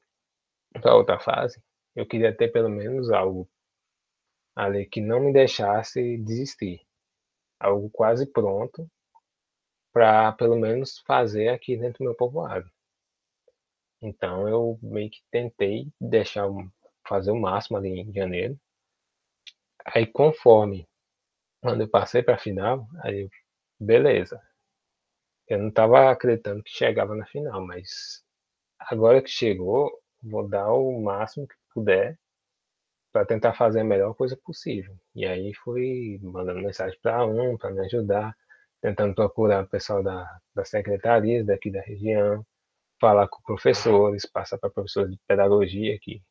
para 0.73 0.95
outra 0.95 1.19
fase, 1.19 1.61
eu 1.95 2.05
queria 2.07 2.35
ter 2.35 2.49
pelo 2.49 2.69
menos 2.69 3.09
algo 3.11 3.49
ali 4.55 4.85
que 4.85 5.01
não 5.01 5.19
me 5.19 5.33
deixasse 5.33 6.17
desistir. 6.19 6.85
Algo 7.59 7.89
quase 7.89 8.31
pronto 8.31 8.87
para 9.91 10.31
pelo 10.33 10.55
menos 10.55 10.99
fazer 11.07 11.49
aqui 11.49 11.75
dentro 11.75 11.99
do 11.99 12.03
meu 12.03 12.15
povoado. 12.15 12.69
Então 13.99 14.47
eu 14.47 14.77
meio 14.81 15.09
que 15.09 15.23
tentei 15.31 15.91
deixar 15.99 16.47
fazer 17.07 17.31
o 17.31 17.39
máximo 17.39 17.77
ali 17.77 18.01
em 18.01 18.13
janeiro. 18.13 18.59
Aí 19.83 20.05
conforme 20.05 20.87
quando 21.61 21.81
eu 21.81 21.89
passei 21.89 22.23
para 22.23 22.35
a 22.35 22.39
final, 22.39 22.87
aí 23.03 23.29
beleza. 23.79 24.41
Eu 25.47 25.59
não 25.59 25.69
estava 25.69 26.11
acreditando 26.11 26.63
que 26.63 26.71
chegava 26.71 27.15
na 27.15 27.25
final, 27.25 27.65
mas 27.65 28.23
agora 28.79 29.21
que 29.21 29.29
chegou, 29.29 29.91
vou 30.21 30.47
dar 30.47 30.71
o 30.71 31.01
máximo 31.01 31.47
que 31.47 31.55
puder 31.73 32.17
para 33.11 33.25
tentar 33.25 33.53
fazer 33.53 33.81
a 33.81 33.83
melhor 33.83 34.13
coisa 34.15 34.37
possível. 34.37 34.95
E 35.15 35.25
aí 35.25 35.53
fui 35.55 36.19
mandando 36.21 36.61
mensagem 36.61 36.97
para 37.01 37.25
um, 37.25 37.57
para 37.57 37.71
me 37.71 37.81
ajudar, 37.85 38.35
tentando 38.81 39.15
procurar 39.15 39.63
o 39.63 39.69
pessoal 39.69 40.03
da, 40.03 40.39
da 40.55 40.65
secretaria 40.65 41.43
daqui 41.43 41.71
da 41.71 41.81
região, 41.81 42.45
falar 42.99 43.27
com 43.27 43.41
professores, 43.43 44.25
passar 44.25 44.57
para 44.57 44.69
professores 44.69 45.11
de 45.11 45.19
pedagogia, 45.27 45.97
que 46.01 46.21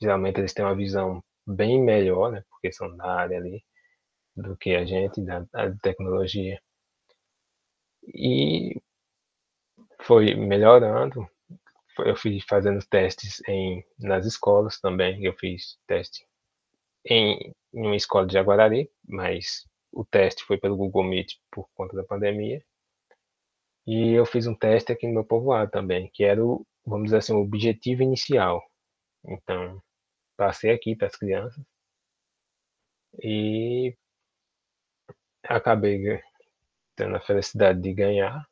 geralmente 0.00 0.40
eles 0.40 0.52
têm 0.54 0.64
uma 0.64 0.76
visão 0.76 1.22
bem 1.46 1.82
melhor, 1.82 2.32
né, 2.32 2.42
porque 2.50 2.72
são 2.72 2.94
da 2.96 3.06
área 3.06 3.38
ali, 3.38 3.62
do 4.36 4.56
que 4.56 4.74
a 4.74 4.84
gente, 4.84 5.20
da, 5.22 5.40
da 5.52 5.74
tecnologia. 5.82 6.60
E 8.14 8.80
foi 10.02 10.34
melhorando. 10.34 11.28
Eu 11.98 12.16
fui 12.16 12.40
fazendo 12.40 12.84
testes 12.86 13.42
em, 13.48 13.84
nas 13.98 14.26
escolas 14.26 14.78
também. 14.80 15.24
Eu 15.24 15.32
fiz 15.34 15.78
teste 15.86 16.26
em, 17.04 17.54
em 17.72 17.86
uma 17.86 17.96
escola 17.96 18.26
de 18.26 18.34
Jaguarari, 18.34 18.90
mas 19.08 19.66
o 19.92 20.04
teste 20.04 20.44
foi 20.44 20.58
pelo 20.58 20.76
Google 20.76 21.04
Meet 21.04 21.34
por 21.50 21.68
conta 21.74 21.96
da 21.96 22.04
pandemia. 22.04 22.62
E 23.86 24.12
eu 24.12 24.26
fiz 24.26 24.46
um 24.46 24.54
teste 24.54 24.92
aqui 24.92 25.06
no 25.06 25.14
meu 25.14 25.24
povoado 25.24 25.70
também, 25.70 26.10
que 26.12 26.24
era 26.24 26.44
o, 26.44 26.66
vamos 26.84 27.06
dizer 27.06 27.18
assim, 27.18 27.32
o 27.32 27.40
objetivo 27.40 28.02
inicial. 28.02 28.62
Então, 29.24 29.82
passei 30.36 30.72
aqui 30.72 30.94
para 30.94 31.06
as 31.06 31.16
crianças 31.16 31.64
e 33.22 33.96
acabei 35.48 36.20
tendo 36.96 37.16
a 37.16 37.20
felicidade 37.20 37.80
de 37.80 37.94
ganhar. 37.94 38.46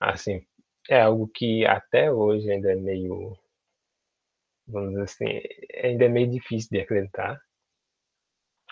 Assim, 0.00 0.44
é 0.90 1.02
algo 1.02 1.28
que 1.28 1.66
até 1.66 2.12
hoje 2.12 2.50
ainda 2.50 2.72
é 2.72 2.76
meio, 2.76 3.38
vamos 4.68 4.90
dizer 4.90 5.02
assim, 5.02 5.24
ainda 5.82 6.04
é 6.04 6.08
meio 6.08 6.30
difícil 6.30 6.68
de 6.70 6.80
acreditar, 6.80 7.40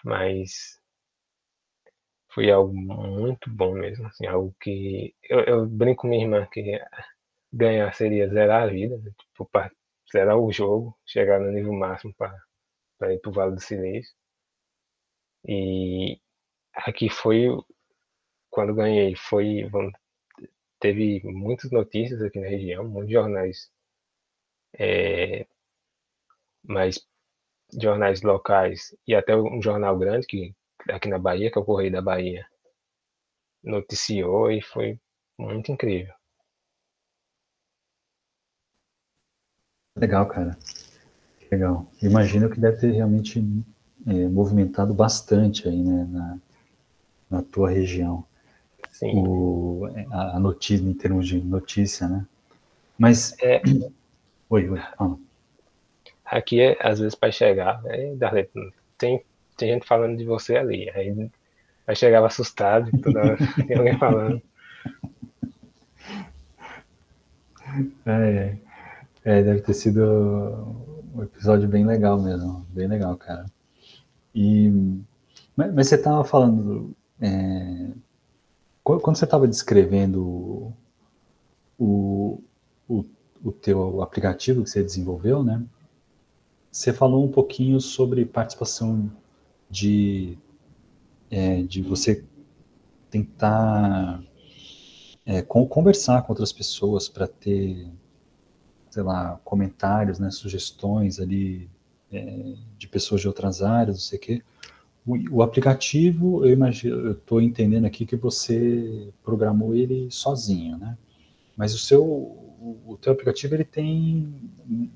mas 0.05 0.81
foi 2.33 2.51
algo 2.51 2.73
muito 2.75 3.51
bom 3.51 3.73
mesmo, 3.75 4.07
assim, 4.07 4.27
algo 4.27 4.55
que 4.61 5.15
eu, 5.25 5.41
eu 5.41 5.67
brinco 5.67 6.03
com 6.03 6.09
minha 6.09 6.23
irmã 6.25 6.47
que 6.53 6.79
ganhar 7.53 7.93
seria 7.95 8.29
zerar 8.29 8.65
a 8.65 8.67
vida, 8.69 8.99
né? 8.99 9.11
tipo, 9.19 9.49
zerar 10.13 10.39
o 10.39 10.53
jogo, 10.53 10.97
chegar 11.07 11.41
no 11.41 11.53
nível 11.53 11.73
máximo 11.75 12.15
para 12.17 13.15
ir 13.15 13.21
para 13.21 13.31
o 13.31 13.35
Vale 13.35 13.55
do 13.57 13.61
Silício. 13.61 14.15
E 15.49 16.21
aqui 16.77 17.09
foi 17.09 17.49
quando 18.51 18.75
ganhei 18.75 19.15
foi 19.17 19.69
teve 20.81 21.23
muitas 21.25 21.71
notícias 21.71 22.23
aqui 22.23 22.39
na 22.39 22.49
região, 22.49 22.89
muitos 22.89 23.13
jornais, 23.13 23.71
é, 24.79 25.47
mas 26.63 27.07
jornais 27.81 28.23
locais 28.23 28.97
e 29.07 29.15
até 29.15 29.37
um 29.37 29.61
jornal 29.63 29.99
grande 29.99 30.27
que 30.27 30.55
aqui 30.89 31.09
na 31.09 31.19
Bahia, 31.19 31.51
que 31.51 31.59
é 31.59 31.61
o 31.61 31.65
Correio 31.65 31.93
da 31.93 32.03
Bahia, 32.03 32.47
noticiou 33.63 34.51
e 34.51 34.63
foi 34.63 35.01
muito 35.39 35.73
incrível. 35.73 36.15
Legal, 39.97 40.29
cara. 40.29 40.57
Legal. 41.51 41.87
Imagino 42.03 42.51
que 42.51 42.61
deve 42.61 42.79
ter 42.79 42.93
realmente 42.93 43.43
é, 44.07 44.29
movimentado 44.29 44.93
bastante 44.93 45.67
aí, 45.69 45.83
né, 45.83 46.05
na, 46.05 46.39
na 47.31 47.43
tua 47.43 47.71
região. 47.71 48.25
O, 49.03 49.87
a, 50.11 50.39
notícia, 50.41 50.85
em 50.85 50.95
termos 50.95 51.27
de 51.27 51.41
notícia, 51.41 52.09
né? 52.09 52.27
Mas. 52.99 53.37
É... 53.43 53.61
Oi, 54.49 54.69
oi, 54.71 54.81
fala. 54.97 55.19
Aqui, 56.25 56.61
é, 56.61 56.79
às 56.81 57.01
vezes, 57.01 57.17
para 57.17 57.33
chegar, 57.33 57.83
é, 57.87 58.15
tem, 58.97 59.21
tem 59.57 59.73
gente 59.73 59.85
falando 59.85 60.17
de 60.17 60.25
você 60.25 60.57
ali. 60.57 60.89
Aí 60.91 61.13
vai 61.85 61.97
chegar 61.97 62.25
assustado, 62.25 62.89
toda 63.03 63.21
hora 63.21 63.37
tem 63.67 63.77
alguém 63.77 63.99
falando. 63.99 64.43
É, 68.07 68.57
é, 69.25 69.43
deve 69.43 69.61
ter 69.61 69.75
sido 69.75 70.01
um 71.15 71.25
episódio 71.25 71.69
bem 71.69 71.85
legal 71.85 72.19
mesmo, 72.19 72.65
bem 72.71 72.87
legal, 72.87 73.17
cara. 73.17 73.45
E, 74.35 74.71
mas, 75.57 75.75
mas 75.75 75.89
você 75.89 75.97
estava 75.97 76.25
falando 76.25 76.95
é, 77.21 77.93
quando 78.83 79.17
você 79.17 79.25
estava 79.25 79.49
descrevendo 79.49 80.75
o, 81.79 82.41
o, 82.89 83.05
o 83.45 83.53
teu 83.53 84.03
aplicativo 84.03 84.63
que 84.63 84.71
você 84.71 84.83
desenvolveu, 84.83 85.43
né? 85.43 85.65
Você 86.71 86.93
falou 86.93 87.25
um 87.25 87.31
pouquinho 87.31 87.81
sobre 87.81 88.25
participação 88.25 89.11
de, 89.71 90.39
é, 91.31 91.63
de 91.63 91.83
você 91.83 92.25
tentar 93.11 94.23
é, 95.25 95.43
conversar 95.43 96.23
com 96.23 96.33
outras 96.33 96.53
pessoas 96.53 97.09
para 97.09 97.27
ter, 97.27 97.91
sei 98.91 99.03
lá, 99.03 99.41
comentários, 99.43 100.19
né, 100.19 100.31
sugestões 100.31 101.19
ali 101.19 101.69
é, 102.13 102.55
de 102.79 102.87
pessoas 102.87 103.21
de 103.21 103.27
outras 103.27 103.63
áreas, 103.63 103.97
não 103.97 104.03
sei 104.03 104.19
o 104.19 104.23
quê. 104.23 104.43
O, 105.07 105.41
aplicativo, 105.41 106.45
eu 106.45 106.53
imagino, 106.53 106.97
eu 106.97 107.13
estou 107.13 107.41
entendendo 107.41 107.85
aqui 107.85 108.05
que 108.05 108.17
você 108.17 109.13
programou 109.23 109.73
ele 109.73 110.11
sozinho, 110.11 110.77
né? 110.77 110.99
Mas 111.57 111.73
o 111.75 111.79
seu, 111.79 112.03
o, 112.05 112.99
teu 113.01 113.13
aplicativo 113.13 113.55
ele 113.55 113.65
tem 113.65 114.35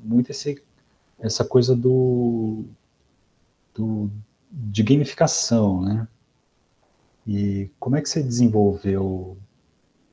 muito 0.03 0.31
esse, 0.31 0.61
essa 1.21 1.45
coisa 1.45 1.77
do, 1.77 2.65
do 3.73 4.11
de 4.51 4.83
gamificação, 4.83 5.81
né? 5.81 6.09
E 7.25 7.71
como 7.79 7.95
é 7.95 8.03
que 8.03 8.09
você 8.09 8.21
desenvolveu 8.21 9.39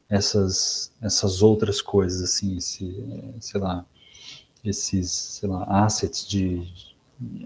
essas 0.08 0.94
essas 1.02 1.42
outras 1.42 1.82
coisas 1.82 2.22
assim, 2.22 2.58
esse, 2.58 3.34
sei 3.40 3.60
lá, 3.60 3.84
esses, 4.64 5.10
sei 5.10 5.50
lá, 5.50 5.64
assets 5.86 6.28
de 6.28 6.96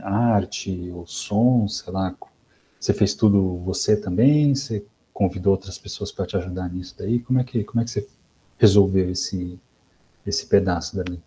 arte 0.02 0.92
ou 0.94 1.08
som, 1.08 1.66
sei 1.70 1.94
lá, 1.94 2.14
você 2.82 2.96
fez 2.96 3.14
tudo 3.14 3.60
você 3.60 3.96
também? 3.96 4.56
Você 4.56 4.84
convidou 5.14 5.52
outras 5.52 5.78
pessoas 5.78 6.12
para 6.12 6.26
te 6.26 6.36
ajudar 6.36 6.68
nisso 6.68 6.98
daí? 6.98 7.20
Como 7.20 7.40
é 7.40 7.44
que, 7.44 7.64
como 7.64 7.80
é 7.80 7.84
que 7.84 7.92
você 7.92 8.10
resolveu 8.58 9.12
esse, 9.12 9.62
esse 10.26 10.50
pedaço 10.50 10.96
dali? 10.96 11.22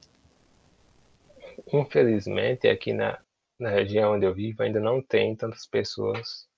Infelizmente, 1.73 2.67
aqui 2.67 2.93
na, 2.93 3.23
na 3.57 3.71
região 3.71 4.15
onde 4.15 4.27
eu 4.27 4.35
vivo, 4.35 4.65
ainda 4.65 4.81
não 4.81 5.01
tem 5.01 5.37
tantas 5.37 5.65
pessoas 5.65 6.49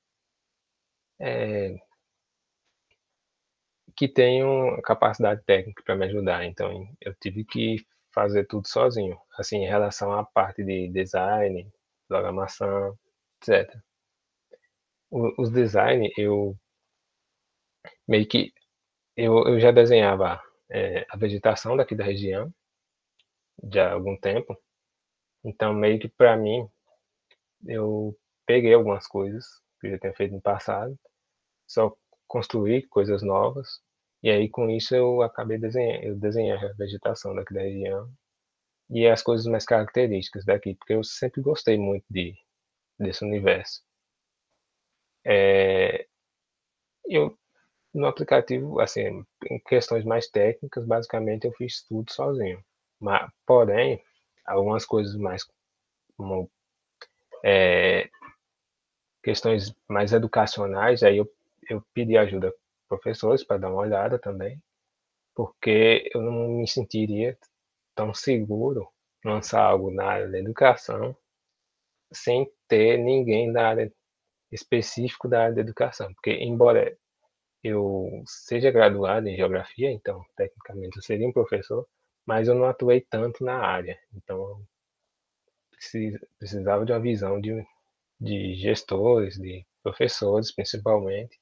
é, 1.21 1.77
que 3.95 4.09
tenham 4.09 4.81
capacidade 4.81 5.43
técnica 5.45 5.83
para 5.85 5.95
me 5.95 6.07
ajudar. 6.07 6.47
Então, 6.47 6.89
eu 7.03 7.15
tive 7.21 7.45
que 7.45 7.85
fazer 8.15 8.47
tudo 8.47 8.67
sozinho, 8.67 9.19
assim, 9.39 9.59
em 9.59 9.69
relação 9.69 10.11
à 10.11 10.25
parte 10.25 10.65
de 10.65 10.89
design, 10.89 11.71
programação, 12.09 12.99
etc 13.43 13.86
os 15.39 15.51
design 15.51 16.13
eu 16.17 16.57
meio 18.07 18.27
que 18.29 18.53
eu, 19.17 19.47
eu 19.47 19.61
já 19.61 19.71
desenhava 19.73 20.41
é, 20.71 21.07
a 21.11 21.17
vegetação 21.17 21.77
daqui 21.77 21.95
da 21.95 22.05
região 22.05 22.53
já 23.73 23.91
há 23.91 23.93
algum 23.93 24.17
tempo. 24.19 24.57
Então 25.45 25.73
meio 25.75 25.99
que 25.99 26.09
para 26.09 26.37
mim 26.37 26.69
eu 27.67 28.17
peguei 28.47 28.75
algumas 28.75 29.07
coisas 29.07 29.45
que 29.81 29.89
eu 29.89 29.93
já 29.93 29.99
tinha 29.99 30.15
feito 30.15 30.33
no 30.35 30.41
passado 30.41 30.99
só 31.67 31.95
construí 32.29 32.87
coisas 32.89 33.23
novas 33.23 33.81
e 34.23 34.31
aí 34.31 34.49
com 34.49 34.71
isso 34.71 34.95
eu 34.95 35.23
acabei 35.23 35.59
desenhando 35.59 36.05
eu 36.05 36.17
desenhei 36.17 36.53
a 36.53 36.73
vegetação 36.75 37.35
daqui 37.35 37.55
da 37.55 37.63
região 37.63 38.11
e 38.91 39.07
as 39.07 39.23
coisas 39.23 39.47
mais 39.47 39.65
características 39.65 40.45
daqui 40.45 40.75
porque 40.75 40.95
eu 40.95 41.05
sempre 41.05 41.43
gostei 41.43 41.79
muito 41.79 42.05
de 42.11 42.35
desse 42.99 43.25
universo 43.25 43.83
é, 45.27 46.07
eu, 47.07 47.37
no 47.95 48.07
aplicativo, 48.07 48.81
assim, 48.81 49.25
em 49.51 49.59
questões 49.67 50.05
mais 50.05 50.29
técnicas, 50.29 50.87
basicamente 50.87 51.47
eu 51.47 51.53
fiz 51.53 51.83
tudo 51.87 52.13
sozinho. 52.13 52.63
Mas, 53.01 53.31
porém, 53.47 54.03
algumas 54.47 54.85
coisas 54.87 55.17
mais 55.17 55.45
como 56.17 56.51
é, 57.45 58.09
questões 59.23 59.75
mais 59.89 60.13
educacionais, 60.13 61.03
aí 61.03 61.19
eu, 61.19 61.31
eu 61.69 61.83
pedi 61.93 62.17
ajuda 62.17 62.55
professores 62.89 63.45
para 63.45 63.59
dar 63.59 63.71
uma 63.71 63.83
olhada 63.83 64.19
também, 64.19 64.63
porque 65.35 66.09
eu 66.15 66.23
não 66.23 66.49
me 66.49 66.69
sentiria 66.69 67.37
tão 67.95 68.15
seguro 68.15 68.89
lançar 69.25 69.63
algo 69.63 69.91
na 69.91 70.05
área 70.05 70.29
da 70.29 70.39
educação 70.39 71.17
sem 72.13 72.51
ter 72.69 72.99
ninguém 72.99 73.53
da 73.53 73.69
área 73.69 73.93
específico 74.51 75.29
da 75.29 75.45
área 75.45 75.55
da 75.57 75.61
educação, 75.61 76.13
porque 76.15 76.33
embora 76.33 76.97
eu 77.63 78.23
seja 78.27 78.71
graduado 78.71 79.29
em 79.29 79.37
geografia, 79.37 79.91
então 79.91 80.25
tecnicamente 80.37 80.97
eu 80.97 81.03
seria 81.03 81.27
um 81.27 81.33
professor, 81.33 81.87
mas 82.25 82.49
eu 82.49 82.55
não 82.55 82.67
atuei 82.67 83.01
tanto 83.01 83.45
na 83.45 83.59
área, 83.59 83.99
então 84.15 84.63
precisava 86.39 86.85
de 86.85 86.93
uma 86.93 87.01
visão 87.01 87.41
de, 87.41 87.65
de 88.21 88.55
gestores, 88.55 89.37
de 89.37 89.65
professores 89.83 90.53
principalmente, 90.53 91.39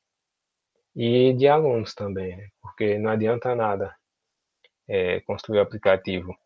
e 0.95 1.33
de 1.33 1.49
alunos 1.49 1.95
também, 1.95 2.37
né? 2.37 2.49
porque 2.61 2.99
não 2.99 3.11
adianta 3.11 3.55
nada 3.55 3.95
é, 4.89 5.21
construir 5.21 5.59
o 5.59 5.63
aplicativo, 5.63 6.37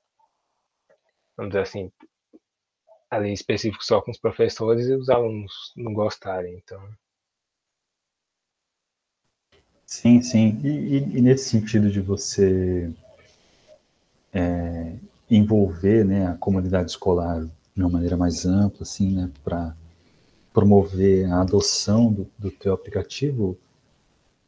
vamos 1.37 1.51
dizer 1.51 1.62
assim, 1.62 1.92
ali 3.11 3.33
específico 3.33 3.85
só 3.85 4.01
com 4.01 4.11
os 4.11 4.18
professores 4.18 4.87
e 4.87 4.94
os 4.94 5.09
alunos 5.09 5.73
não 5.77 5.92
gostarem, 5.92 6.57
então... 6.57 6.81
Sim, 9.87 10.21
sim, 10.21 10.61
e, 10.62 10.68
e, 10.68 11.16
e 11.16 11.23
nesse 11.23 11.49
sentido 11.49 11.90
de 11.90 12.01
você 12.01 12.92
é, 14.33 14.94
envolver 15.31 16.05
né, 16.05 16.27
a 16.27 16.35
comunidade 16.35 16.90
escolar 16.90 17.42
de 17.75 17.83
uma 17.83 17.88
maneira 17.88 18.16
mais 18.16 18.44
ampla, 18.44 18.83
assim, 18.83 19.14
né, 19.14 19.31
para 19.42 19.75
promover 20.53 21.31
a 21.31 21.40
adoção 21.40 22.12
do, 22.12 22.31
do 22.38 22.51
teu 22.51 22.75
aplicativo, 22.75 23.57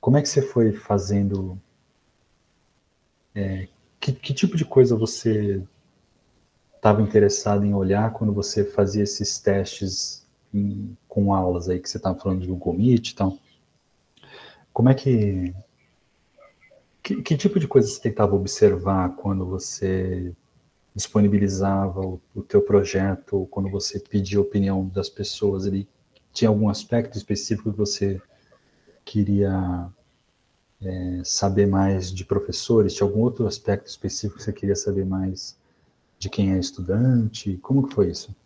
como 0.01 0.17
é 0.17 0.23
que 0.23 0.29
você 0.29 0.43
foi 0.43 0.73
fazendo? 0.73 1.61
É, 3.35 3.69
que, 4.01 4.13
que 4.13 4.35
tipo 4.35 4.57
de 4.57 4.65
coisa 4.65 4.97
você 4.97 5.63
estava 6.81 7.03
interessado 7.03 7.65
em 7.67 7.75
olhar 7.75 8.11
quando 8.15 8.33
você 8.33 8.65
fazia 8.65 9.03
esses 9.03 9.39
testes 9.39 10.27
em, 10.53 10.97
com 11.07 11.35
aulas 11.35 11.69
aí 11.69 11.79
que 11.79 11.89
você 11.89 11.99
estava 11.99 12.19
falando 12.19 12.41
de 12.41 12.49
Google 12.49 12.73
Meet 12.73 13.11
e 13.11 13.13
então, 13.13 13.39
Como 14.73 14.89
é 14.89 14.95
que, 14.95 15.55
que, 17.03 17.23
que 17.23 17.37
tipo 17.37 17.61
de 17.61 17.69
coisa 17.69 17.87
você 17.87 18.01
tentava 18.01 18.35
observar 18.35 19.15
quando 19.17 19.45
você 19.45 20.33
disponibilizava 20.95 22.01
o, 22.01 22.19
o 22.35 22.43
teu 22.43 22.63
projeto, 22.63 23.47
quando 23.51 23.69
você 23.69 24.01
pedia 24.01 24.39
a 24.39 24.43
opinião 24.43 24.89
das 24.89 25.11
pessoas 25.11 25.67
ali, 25.67 25.87
tinha 26.33 26.49
algum 26.49 26.71
aspecto 26.71 27.19
específico 27.19 27.71
que 27.73 27.79
você 27.79 28.23
queria 29.05 29.87
é, 30.81 31.21
saber 31.25 31.67
mais 31.67 32.11
de 32.11 32.25
professores? 32.25 32.95
Tinha 32.95 33.07
algum 33.07 33.21
outro 33.21 33.47
aspecto 33.47 33.87
específico 33.87 34.39
que 34.39 34.45
você 34.45 34.53
queria 34.53 34.77
saber 34.77 35.05
mais 35.05 35.60
de 36.21 36.31
quem 36.31 36.55
é 36.55 36.59
estudante? 36.59 37.57
Como 37.57 37.89
que 37.89 37.95
foi 37.95 38.11
isso? 38.11 38.37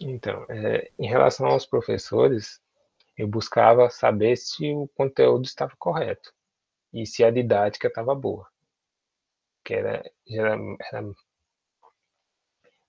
Então, 0.00 0.44
é, 0.48 0.90
em 0.98 1.06
relação 1.06 1.46
aos 1.46 1.64
professores, 1.64 2.60
eu 3.16 3.28
buscava 3.28 3.88
saber 3.88 4.36
se 4.36 4.72
o 4.72 4.88
conteúdo 4.88 5.44
estava 5.44 5.72
correto 5.78 6.32
e 6.92 7.06
se 7.06 7.22
a 7.22 7.30
didática 7.30 7.86
estava 7.86 8.14
boa 8.14 8.48
que 9.68 9.74
era, 9.74 10.02
era, 10.26 10.56
era 10.90 11.14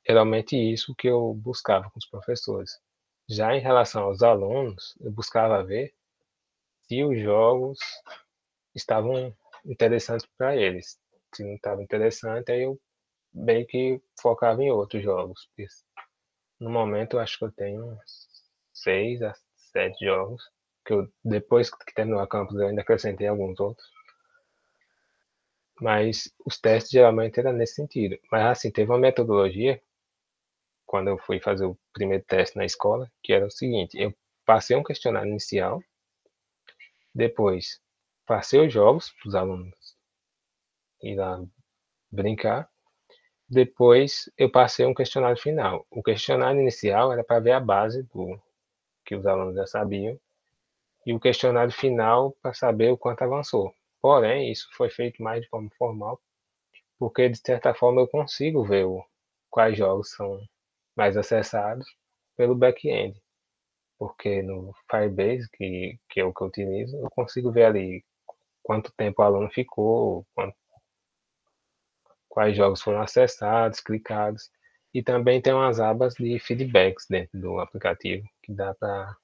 geralmente 0.07 0.55
isso 0.55 0.95
que 0.95 1.09
eu 1.09 1.33
buscava 1.33 1.91
com 1.91 1.99
os 1.99 2.07
professores. 2.07 2.79
Já 3.27 3.53
em 3.53 3.59
relação 3.59 4.03
aos 4.03 4.23
alunos, 4.23 4.95
eu 5.01 5.11
buscava 5.11 5.61
ver 5.61 5.93
se 6.87 7.03
os 7.03 7.19
jogos 7.19 7.79
estavam 8.73 9.35
interessantes 9.65 10.25
para 10.37 10.55
eles. 10.55 10.97
Se 11.35 11.43
não 11.43 11.55
estava 11.55 11.83
interessante, 11.83 12.49
aí 12.49 12.61
eu 12.61 12.79
bem 13.33 13.65
que 13.65 14.01
focava 14.21 14.63
em 14.63 14.71
outros 14.71 15.03
jogos. 15.03 15.49
No 16.59 16.69
momento, 16.69 17.15
eu 17.15 17.19
acho 17.19 17.37
que 17.37 17.45
eu 17.45 17.51
tenho 17.51 17.97
seis 18.73 19.21
a 19.21 19.33
sete 19.55 20.05
jogos, 20.05 20.43
que 20.85 20.93
eu, 20.93 21.07
depois 21.23 21.69
que 21.69 21.93
terminou 21.93 22.19
a 22.19 22.27
campus, 22.27 22.55
eu 22.55 22.67
ainda 22.67 22.81
acrescentei 22.81 23.27
alguns 23.27 23.59
outros. 23.59 23.87
Mas 25.81 26.31
os 26.45 26.59
testes 26.59 26.91
geralmente 26.91 27.39
eram 27.39 27.53
nesse 27.53 27.75
sentido. 27.75 28.17
Mas 28.31 28.45
assim, 28.45 28.71
teve 28.71 28.91
uma 28.91 28.99
metodologia 28.99 29.81
quando 30.85 31.09
eu 31.09 31.17
fui 31.19 31.39
fazer 31.39 31.65
o 31.65 31.77
primeiro 31.93 32.23
teste 32.25 32.57
na 32.57 32.65
escola, 32.65 33.09
que 33.21 33.31
era 33.31 33.45
o 33.45 33.51
seguinte, 33.51 33.97
eu 33.97 34.13
passei 34.43 34.75
um 34.75 34.83
questionário 34.83 35.29
inicial, 35.29 35.81
depois 37.13 37.79
passei 38.25 38.59
os 38.59 38.73
jogos 38.73 39.11
para 39.11 39.29
os 39.29 39.35
alunos 39.35 39.99
ir 41.03 41.15
lá 41.15 41.41
brincar, 42.11 42.69
depois 43.49 44.29
eu 44.37 44.51
passei 44.51 44.85
um 44.85 44.93
questionário 44.93 45.37
final. 45.41 45.85
O 45.89 46.03
questionário 46.03 46.61
inicial 46.61 47.11
era 47.11 47.23
para 47.23 47.39
ver 47.39 47.51
a 47.53 47.59
base 47.59 48.03
do 48.03 48.39
que 49.05 49.15
os 49.15 49.25
alunos 49.25 49.55
já 49.55 49.65
sabiam, 49.65 50.19
e 51.05 51.13
o 51.13 51.19
questionário 51.19 51.73
final 51.73 52.33
para 52.41 52.53
saber 52.53 52.91
o 52.91 52.97
quanto 52.97 53.23
avançou. 53.23 53.73
Porém, 54.01 54.51
isso 54.51 54.69
foi 54.73 54.89
feito 54.89 55.21
mais 55.23 55.41
de 55.41 55.49
forma 55.49 55.69
formal, 55.77 56.19
porque 56.99 57.29
de 57.29 57.37
certa 57.37 57.73
forma 57.73 58.01
eu 58.01 58.07
consigo 58.07 58.63
ver 58.63 58.85
o, 58.85 59.03
quais 59.49 59.77
jogos 59.77 60.11
são 60.11 60.39
mais 60.95 61.17
acessados 61.17 61.87
pelo 62.37 62.55
back-end. 62.55 63.19
Porque 63.97 64.41
no 64.41 64.73
Firebase, 64.89 65.49
que, 65.51 65.99
que 66.09 66.19
é 66.21 66.25
o 66.25 66.33
que 66.33 66.43
eu 66.43 66.47
utilizo, 66.47 66.97
eu 66.97 67.09
consigo 67.11 67.51
ver 67.51 67.65
ali 67.65 68.05
quanto 68.63 68.93
tempo 68.93 69.21
o 69.21 69.25
aluno 69.25 69.49
ficou, 69.49 70.25
quanto, 70.35 70.55
quais 72.29 72.55
jogos 72.55 72.81
foram 72.81 73.01
acessados, 73.01 73.81
clicados. 73.81 74.49
E 74.93 75.03
também 75.03 75.41
tem 75.41 75.53
umas 75.53 75.79
abas 75.79 76.13
de 76.15 76.39
feedbacks 76.39 77.05
dentro 77.09 77.39
do 77.39 77.59
aplicativo, 77.59 78.27
que 78.41 78.53
dá 78.53 78.73
para 78.73 79.15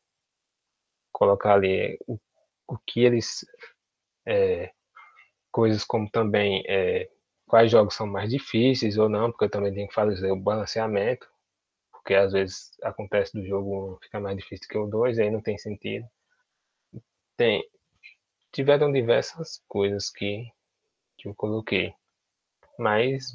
colocar 1.11 1.53
ali 1.55 1.97
o, 2.07 2.19
o 2.67 2.77
que 2.85 3.03
eles 3.03 3.45
é, 4.25 4.71
coisas 5.51 5.83
como 5.85 6.09
também 6.09 6.63
é, 6.67 7.09
quais 7.47 7.71
jogos 7.71 7.95
são 7.95 8.05
mais 8.07 8.29
difíceis 8.29 8.97
ou 8.97 9.07
não, 9.07 9.31
porque 9.31 9.45
eu 9.45 9.49
também 9.49 9.73
tenho 9.73 9.87
que 9.87 9.93
fazer 9.93 10.31
o 10.31 10.35
balanceamento, 10.35 11.27
porque 11.91 12.13
às 12.13 12.33
vezes 12.33 12.71
acontece 12.83 13.33
do 13.33 13.45
jogo 13.45 13.97
ficar 14.03 14.19
mais 14.19 14.37
difícil 14.37 14.67
que 14.67 14.77
o 14.77 14.87
2, 14.87 15.17
aí 15.19 15.31
não 15.31 15.41
tem 15.41 15.57
sentido. 15.57 16.05
Tem, 17.37 17.63
tiveram 18.51 18.91
diversas 18.91 19.61
coisas 19.67 20.09
que, 20.09 20.45
que 21.17 21.27
eu 21.27 21.35
coloquei, 21.35 21.93
mas 22.77 23.33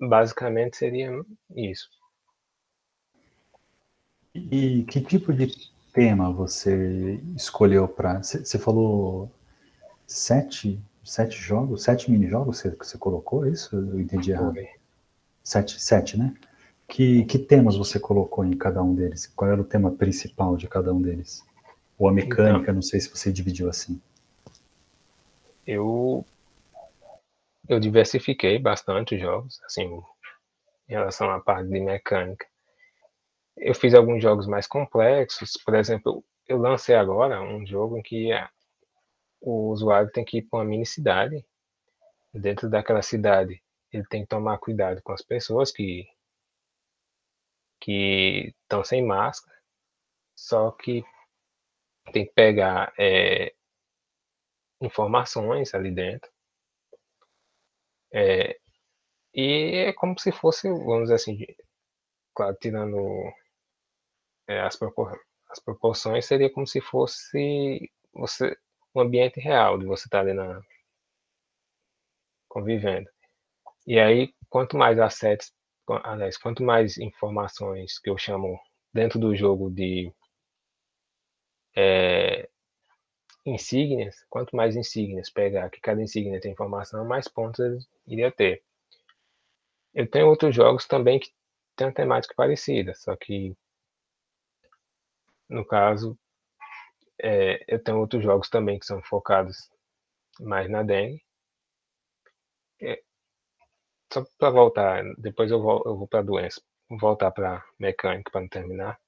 basicamente 0.00 0.76
seria 0.76 1.10
isso. 1.54 1.88
E 4.34 4.84
que 4.84 5.00
tipo 5.00 5.32
de 5.32 5.48
tema 5.92 6.32
você 6.32 7.20
escolheu 7.36 7.86
para. 7.88 8.22
Você 8.22 8.58
falou 8.58 9.30
sete, 10.06 10.80
sete 11.04 11.36
jogos, 11.36 11.82
sete 11.82 12.10
mini-jogos 12.10 12.62
que 12.62 12.68
você 12.78 12.96
colocou, 12.96 13.46
é 13.46 13.50
isso? 13.50 13.76
Eu 13.76 14.00
entendi 14.00 14.30
errado. 14.30 14.54
Sete, 15.42 15.80
sete, 15.80 16.18
né? 16.18 16.34
Que, 16.86 17.24
que 17.24 17.38
temas 17.38 17.76
você 17.76 17.98
colocou 18.00 18.44
em 18.44 18.56
cada 18.56 18.82
um 18.82 18.94
deles? 18.94 19.26
Qual 19.26 19.50
era 19.50 19.60
o 19.60 19.64
tema 19.64 19.90
principal 19.90 20.56
de 20.56 20.68
cada 20.68 20.92
um 20.92 21.00
deles? 21.00 21.44
Ou 21.98 22.08
a 22.08 22.12
mecânica, 22.12 22.62
então, 22.62 22.74
não 22.74 22.82
sei 22.82 23.00
se 23.00 23.10
você 23.10 23.32
dividiu 23.32 23.68
assim. 23.68 24.00
Eu 25.66 26.24
eu 27.70 27.78
diversifiquei 27.78 28.58
bastante 28.58 29.14
os 29.14 29.20
jogos, 29.20 29.62
assim, 29.62 29.84
em 30.88 30.92
relação 30.92 31.30
à 31.30 31.38
parte 31.38 31.68
de 31.68 31.78
mecânica. 31.78 32.44
Eu 33.56 33.76
fiz 33.76 33.94
alguns 33.94 34.20
jogos 34.20 34.48
mais 34.48 34.66
complexos, 34.66 35.52
por 35.64 35.76
exemplo, 35.76 36.24
eu 36.48 36.58
lancei 36.58 36.96
agora 36.96 37.40
um 37.40 37.64
jogo 37.64 37.96
em 37.96 38.02
que 38.02 38.30
o 39.40 39.70
usuário 39.70 40.10
tem 40.10 40.24
que 40.24 40.38
ir 40.38 40.42
para 40.42 40.58
uma 40.58 40.64
mini 40.64 40.84
cidade. 40.84 41.46
Dentro 42.34 42.68
daquela 42.68 43.02
cidade, 43.02 43.62
ele 43.92 44.04
tem 44.10 44.22
que 44.22 44.28
tomar 44.28 44.58
cuidado 44.58 45.00
com 45.02 45.12
as 45.12 45.22
pessoas 45.22 45.70
que 45.70 46.08
que 47.80 48.52
estão 48.62 48.82
sem 48.82 49.00
máscara. 49.06 49.56
Só 50.36 50.72
que 50.72 51.04
tem 52.12 52.26
que 52.26 52.32
pegar 52.32 52.92
é, 52.98 53.54
informações 54.80 55.72
ali 55.72 55.92
dentro. 55.92 56.30
É, 58.12 58.58
e 59.34 59.86
é 59.88 59.92
como 59.92 60.18
se 60.18 60.32
fosse, 60.32 60.68
vamos 60.68 61.04
dizer 61.04 61.14
assim, 61.14 61.38
claro, 62.34 62.56
tirando 62.60 62.96
é, 64.48 64.60
as, 64.60 64.76
propor 64.76 65.20
as 65.48 65.60
proporções, 65.60 66.26
seria 66.26 66.50
como 66.52 66.66
se 66.66 66.80
fosse 66.80 67.90
você 68.12 68.56
um 68.94 69.00
ambiente 69.00 69.40
real 69.40 69.78
de 69.78 69.86
você 69.86 70.06
estar 70.06 70.18
tá 70.18 70.22
ali 70.22 70.34
na 70.34 70.60
convivendo. 72.48 73.08
E 73.86 73.98
aí, 74.00 74.34
quanto 74.48 74.76
mais 74.76 74.98
assets, 74.98 75.52
aliás, 76.04 76.36
quanto 76.38 76.62
mais 76.62 76.98
informações 76.98 77.98
que 77.98 78.10
eu 78.10 78.18
chamo 78.18 78.60
dentro 78.92 79.18
do 79.18 79.34
jogo 79.36 79.70
de 79.70 80.12
é, 81.76 82.48
insígnias, 83.52 84.24
quanto 84.28 84.56
mais 84.56 84.76
insígnias 84.76 85.30
pegar, 85.30 85.70
que 85.70 85.80
cada 85.80 86.02
insígnia 86.02 86.40
tem 86.40 86.52
informação, 86.52 87.04
mais 87.04 87.28
pontos 87.28 87.60
ele 87.60 87.78
iria 88.06 88.30
ter. 88.32 88.62
Eu 89.94 90.08
tenho 90.08 90.28
outros 90.28 90.54
jogos 90.54 90.86
também 90.86 91.18
que 91.18 91.30
têm 91.76 91.86
uma 91.88 91.94
temática 91.94 92.34
parecida, 92.36 92.94
só 92.94 93.16
que 93.16 93.56
no 95.48 95.64
caso 95.64 96.18
é, 97.22 97.62
eu 97.68 97.82
tenho 97.82 97.98
outros 97.98 98.22
jogos 98.22 98.48
também 98.48 98.78
que 98.78 98.86
são 98.86 99.02
focados 99.02 99.70
mais 100.40 100.68
na 100.70 100.82
dengue. 100.82 101.22
É, 102.82 103.02
só 104.12 104.24
para 104.38 104.50
voltar, 104.50 105.04
depois 105.18 105.50
eu 105.50 105.60
vou, 105.60 105.82
eu 105.86 105.96
vou 105.96 106.08
para 106.08 106.22
doença, 106.22 106.60
vou 106.88 106.98
voltar 106.98 107.30
para 107.30 107.64
mecânica 107.78 108.30
para 108.30 108.40
não 108.40 108.48
terminar. 108.48 108.98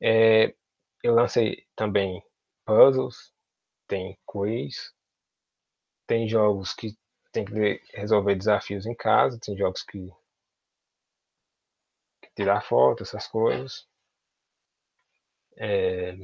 É, 0.00 0.54
eu 1.02 1.14
lancei 1.14 1.64
também 1.76 2.22
puzzles, 2.64 3.32
tem 3.88 4.16
quiz, 4.26 4.94
tem 6.06 6.28
jogos 6.28 6.72
que 6.74 6.96
tem 7.32 7.44
que 7.44 7.82
resolver 7.94 8.36
desafios 8.36 8.86
em 8.86 8.94
casa, 8.94 9.38
tem 9.40 9.56
jogos 9.56 9.82
que, 9.82 10.10
que 12.22 12.30
tirar 12.36 12.62
foto, 12.62 13.02
essas 13.02 13.26
coisas. 13.26 13.86
É, 15.56 16.16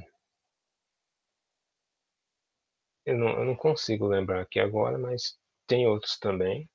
eu, 3.05 3.19
não, 3.19 3.29
eu 3.31 3.45
não 3.45 3.57
consigo 3.57 4.07
lembrar 4.07 4.43
aqui 4.43 4.61
agora, 4.61 4.97
mas 4.97 5.39
tem 5.67 5.87
outros 5.87 6.19
também. 6.19 6.69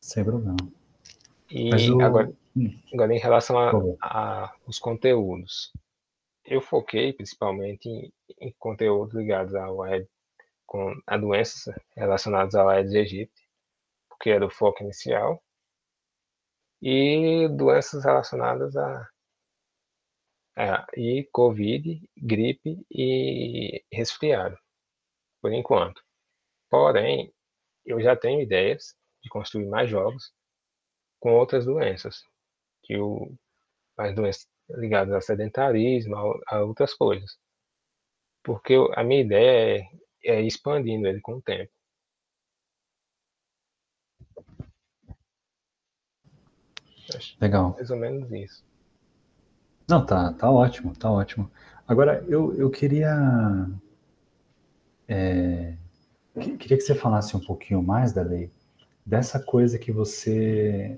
Sem 0.00 0.24
problema. 0.24 0.56
E 1.50 1.68
o... 1.90 2.00
agora, 2.00 2.32
hum. 2.56 2.80
agora, 2.92 3.14
em 3.14 3.18
relação 3.18 3.56
aos 4.00 4.78
conteúdos, 4.78 5.72
eu 6.50 6.60
foquei 6.60 7.12
principalmente 7.12 7.88
em, 7.88 8.12
em 8.40 8.52
conteúdos 8.58 9.14
ligados 9.14 9.54
ao 9.54 9.76
web 9.76 10.06
com 10.66 10.92
a 11.06 11.16
doenças 11.16 11.72
relacionadas 11.96 12.54
ao 12.56 12.68
Aedes 12.68 12.94
aegypti, 12.94 13.48
porque 14.08 14.30
era 14.30 14.44
o 14.44 14.50
foco 14.50 14.82
inicial, 14.82 15.42
e 16.82 17.48
doenças 17.56 18.04
relacionadas 18.04 18.76
a, 18.76 19.08
a 20.56 20.86
e 20.96 21.28
Covid, 21.32 22.02
gripe 22.16 22.84
e 22.90 23.84
resfriado, 23.92 24.58
por 25.40 25.52
enquanto. 25.52 26.02
Porém, 26.68 27.32
eu 27.84 28.00
já 28.00 28.16
tenho 28.16 28.40
ideias 28.40 28.96
de 29.22 29.28
construir 29.28 29.66
mais 29.66 29.88
jogos 29.88 30.32
com 31.20 31.32
outras 31.34 31.64
doenças, 31.64 32.24
que 32.82 32.96
o, 32.98 33.32
as 33.96 34.14
doenças 34.14 34.48
ligadas 34.76 35.14
ao 35.14 35.20
sedentarismo, 35.20 36.16
a, 36.16 36.56
a 36.56 36.64
outras 36.64 36.94
coisas. 36.94 37.38
Porque 38.42 38.74
a 38.94 39.04
minha 39.04 39.20
ideia 39.20 39.78
é 39.78 40.00
é, 40.24 40.42
expandindo 40.42 41.06
ele 41.06 41.20
com 41.20 41.34
o 41.34 41.42
tempo. 41.42 41.70
Legal. 47.40 47.74
Mais 47.74 47.90
ou 47.90 47.96
menos 47.96 48.30
isso. 48.30 48.64
Não, 49.88 50.06
tá, 50.06 50.32
tá 50.34 50.50
ótimo, 50.50 50.94
tá 50.96 51.10
ótimo. 51.10 51.50
Agora, 51.86 52.24
eu, 52.28 52.54
eu 52.54 52.70
queria. 52.70 53.68
É, 55.08 55.74
queria 56.38 56.76
que 56.76 56.80
você 56.80 56.94
falasse 56.94 57.36
um 57.36 57.40
pouquinho 57.40 57.82
mais 57.82 58.12
da 58.12 58.22
lei, 58.22 58.52
dessa 59.04 59.40
coisa 59.40 59.76
que 59.76 59.90
você. 59.90 60.96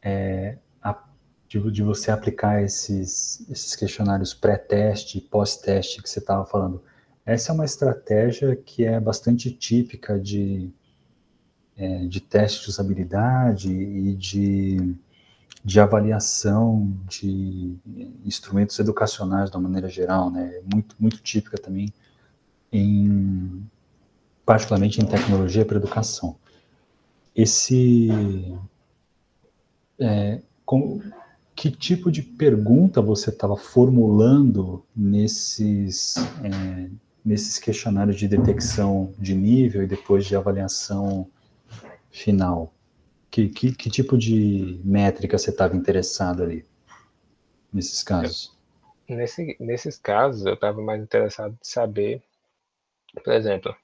É, 0.00 0.58
de, 1.48 1.70
de, 1.70 1.82
você 1.82 2.10
aplicar 2.10 2.62
esses, 2.62 3.48
esses 3.50 3.74
questionários 3.74 4.34
pré-teste 4.34 5.18
e 5.18 5.20
pós-teste 5.20 6.02
que 6.02 6.08
você 6.08 6.18
estava 6.18 6.44
falando. 6.44 6.82
Essa 7.24 7.52
é 7.52 7.54
uma 7.54 7.64
estratégia 7.64 8.54
que 8.54 8.84
é 8.84 9.00
bastante 9.00 9.50
típica 9.50 10.18
de, 10.18 10.70
é, 11.76 12.06
de 12.06 12.20
teste 12.20 12.64
de 12.64 12.70
usabilidade 12.70 13.72
e 13.72 14.14
de, 14.14 14.94
de 15.64 15.80
avaliação 15.80 16.94
de 17.06 17.76
instrumentos 18.24 18.78
educacionais 18.78 19.50
de 19.50 19.56
uma 19.56 19.68
maneira 19.68 19.88
geral, 19.88 20.30
né? 20.30 20.60
Muito, 20.72 20.96
muito 20.98 21.18
típica 21.22 21.56
também, 21.56 21.92
em, 22.70 23.66
particularmente 24.44 25.00
em 25.00 25.06
tecnologia 25.06 25.64
para 25.64 25.78
educação. 25.78 26.36
Esse... 27.34 28.08
É, 30.00 30.40
com, 30.64 31.00
que 31.58 31.72
tipo 31.72 32.08
de 32.08 32.22
pergunta 32.22 33.02
você 33.02 33.30
estava 33.30 33.56
formulando 33.56 34.86
nesses... 34.94 36.14
É, 36.16 36.88
nesses 37.24 37.58
questionários 37.58 38.16
de 38.16 38.26
detecção 38.26 39.12
de 39.18 39.34
nível 39.34 39.82
e 39.82 39.86
depois 39.86 40.24
de 40.24 40.36
avaliação 40.36 41.28
final? 42.10 42.72
Que, 43.28 43.48
que, 43.48 43.74
que 43.74 43.90
tipo 43.90 44.16
de 44.16 44.80
métrica 44.84 45.36
você 45.36 45.50
estava 45.50 45.76
interessado 45.76 46.44
ali, 46.44 46.64
nesses 47.70 48.02
casos? 48.04 48.56
Nesse, 49.06 49.56
nesses 49.60 49.98
casos, 49.98 50.46
eu 50.46 50.54
estava 50.54 50.80
mais 50.80 51.02
interessado 51.02 51.52
em 51.52 51.58
saber, 51.60 52.22
por 53.22 53.34
exemplo, 53.34 53.76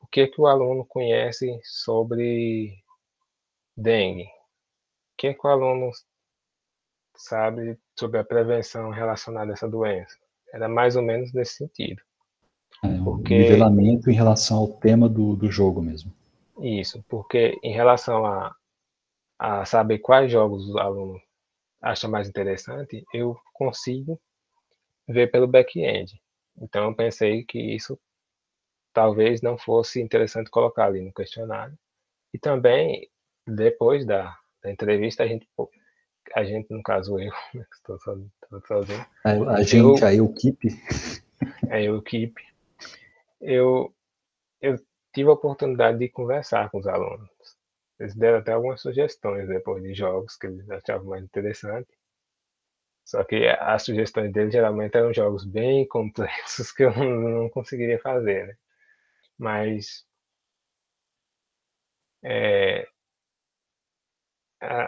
o 0.00 0.06
que, 0.08 0.26
que 0.26 0.40
o 0.40 0.46
aluno 0.46 0.84
conhece 0.84 1.60
sobre 1.62 2.82
dengue? 3.76 4.24
O 4.24 5.16
que, 5.18 5.34
que 5.34 5.46
o 5.46 5.50
aluno 5.50 5.92
sabe 7.16 7.78
sobre 7.98 8.18
a 8.18 8.24
prevenção 8.24 8.90
relacionada 8.90 9.52
a 9.52 9.54
essa 9.54 9.68
doença? 9.68 10.16
Era 10.52 10.68
mais 10.68 10.96
ou 10.96 11.02
menos 11.02 11.32
nesse 11.32 11.56
sentido. 11.56 12.02
É, 12.82 13.04
porque... 13.04 13.38
nivelamento 13.38 14.10
em 14.10 14.14
relação 14.14 14.58
ao 14.58 14.68
tema 14.68 15.08
do, 15.08 15.36
do 15.36 15.50
jogo 15.50 15.82
mesmo. 15.82 16.12
Isso, 16.60 17.04
porque 17.08 17.58
em 17.62 17.72
relação 17.72 18.24
a, 18.24 18.54
a 19.38 19.64
saber 19.64 19.98
quais 19.98 20.30
jogos 20.30 20.68
o 20.68 20.78
aluno 20.78 21.20
acha 21.82 22.08
mais 22.08 22.28
interessante, 22.28 23.04
eu 23.12 23.36
consigo 23.52 24.20
ver 25.06 25.30
pelo 25.30 25.46
back-end. 25.46 26.20
Então 26.60 26.84
eu 26.84 26.94
pensei 26.94 27.44
que 27.44 27.58
isso 27.58 27.98
talvez 28.92 29.42
não 29.42 29.58
fosse 29.58 30.00
interessante 30.00 30.50
colocar 30.50 30.86
ali 30.86 31.00
no 31.02 31.12
questionário. 31.12 31.76
E 32.32 32.38
também, 32.38 33.08
depois 33.46 34.06
da, 34.06 34.34
da 34.62 34.70
entrevista, 34.70 35.24
a 35.24 35.26
gente, 35.26 35.46
a 36.34 36.44
gente, 36.44 36.72
no 36.72 36.82
caso 36.82 37.18
eu, 37.18 37.32
né, 37.54 37.66
estou 37.72 37.98
sozinho. 37.98 39.06
A, 39.24 39.30
a 39.30 39.62
gente, 39.62 39.76
eu, 39.76 40.06
a 40.06 40.14
equipe. 40.14 40.68
A 41.70 41.80
equipe 41.80 42.54
eu, 43.44 43.94
eu 44.60 44.76
tive 45.12 45.28
a 45.28 45.34
oportunidade 45.34 45.98
de 45.98 46.08
conversar 46.08 46.70
com 46.70 46.78
os 46.78 46.86
alunos. 46.86 47.28
Eles 48.00 48.14
deram 48.16 48.38
até 48.38 48.52
algumas 48.52 48.80
sugestões 48.80 49.46
depois 49.46 49.82
de 49.82 49.94
jogos 49.94 50.36
que 50.36 50.46
eles 50.46 50.68
achavam 50.70 51.08
mais 51.08 51.22
interessantes. 51.22 51.94
Só 53.04 53.22
que 53.22 53.46
as 53.46 53.82
sugestões 53.82 54.32
deles 54.32 54.52
geralmente 54.52 54.96
eram 54.96 55.12
jogos 55.12 55.44
bem 55.44 55.86
complexos 55.88 56.72
que 56.72 56.84
eu 56.84 56.94
não, 56.96 57.48
conseguiria 57.50 57.98
fazer, 58.00 58.46
né? 58.46 58.56
Mas 59.38 60.06
é, 62.22 62.88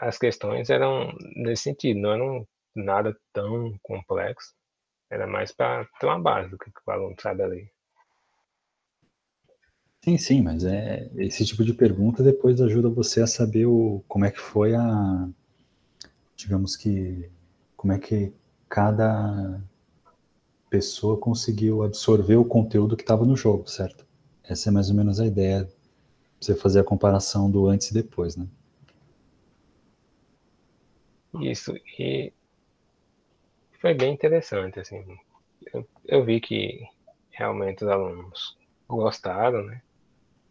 as 0.06 0.18
questões 0.18 0.70
eram 0.70 1.12
nesse 1.34 1.64
sentido, 1.64 2.00
não 2.00 2.12
eram 2.12 2.48
nada 2.74 3.16
tão 3.32 3.74
complexo. 3.82 4.54
Era 5.10 5.26
mais 5.26 5.52
para 5.52 5.84
ter 5.98 6.06
uma 6.06 6.20
base 6.20 6.50
do 6.50 6.58
que 6.58 6.70
o 6.86 6.90
aluno 6.90 7.16
sabe 7.20 7.42
ali. 7.42 7.70
Sim, 10.04 10.18
sim, 10.18 10.42
mas 10.42 10.64
é 10.64 11.10
esse 11.16 11.44
tipo 11.44 11.64
de 11.64 11.74
pergunta 11.74 12.22
depois 12.22 12.60
ajuda 12.60 12.88
você 12.88 13.20
a 13.22 13.26
saber 13.26 13.66
o, 13.66 14.04
como 14.06 14.24
é 14.24 14.30
que 14.30 14.38
foi 14.38 14.74
a, 14.74 15.28
digamos 16.36 16.76
que, 16.76 17.28
como 17.76 17.92
é 17.92 17.98
que 17.98 18.32
cada 18.68 19.60
pessoa 20.70 21.18
conseguiu 21.18 21.82
absorver 21.82 22.36
o 22.36 22.44
conteúdo 22.44 22.96
que 22.96 23.02
estava 23.02 23.24
no 23.24 23.36
jogo, 23.36 23.68
certo? 23.68 24.06
Essa 24.44 24.68
é 24.68 24.72
mais 24.72 24.90
ou 24.90 24.94
menos 24.94 25.18
a 25.18 25.26
ideia, 25.26 25.68
você 26.40 26.54
fazer 26.54 26.80
a 26.80 26.84
comparação 26.84 27.50
do 27.50 27.66
antes 27.66 27.90
e 27.90 27.94
depois, 27.94 28.36
né? 28.36 28.46
Isso, 31.40 31.76
e 31.98 32.32
foi 33.80 33.94
bem 33.94 34.14
interessante, 34.14 34.80
assim, 34.80 35.04
eu, 35.72 35.88
eu 36.04 36.24
vi 36.24 36.40
que 36.40 36.86
realmente 37.30 37.84
os 37.84 37.90
alunos 37.90 38.56
gostaram, 38.88 39.62
né? 39.64 39.82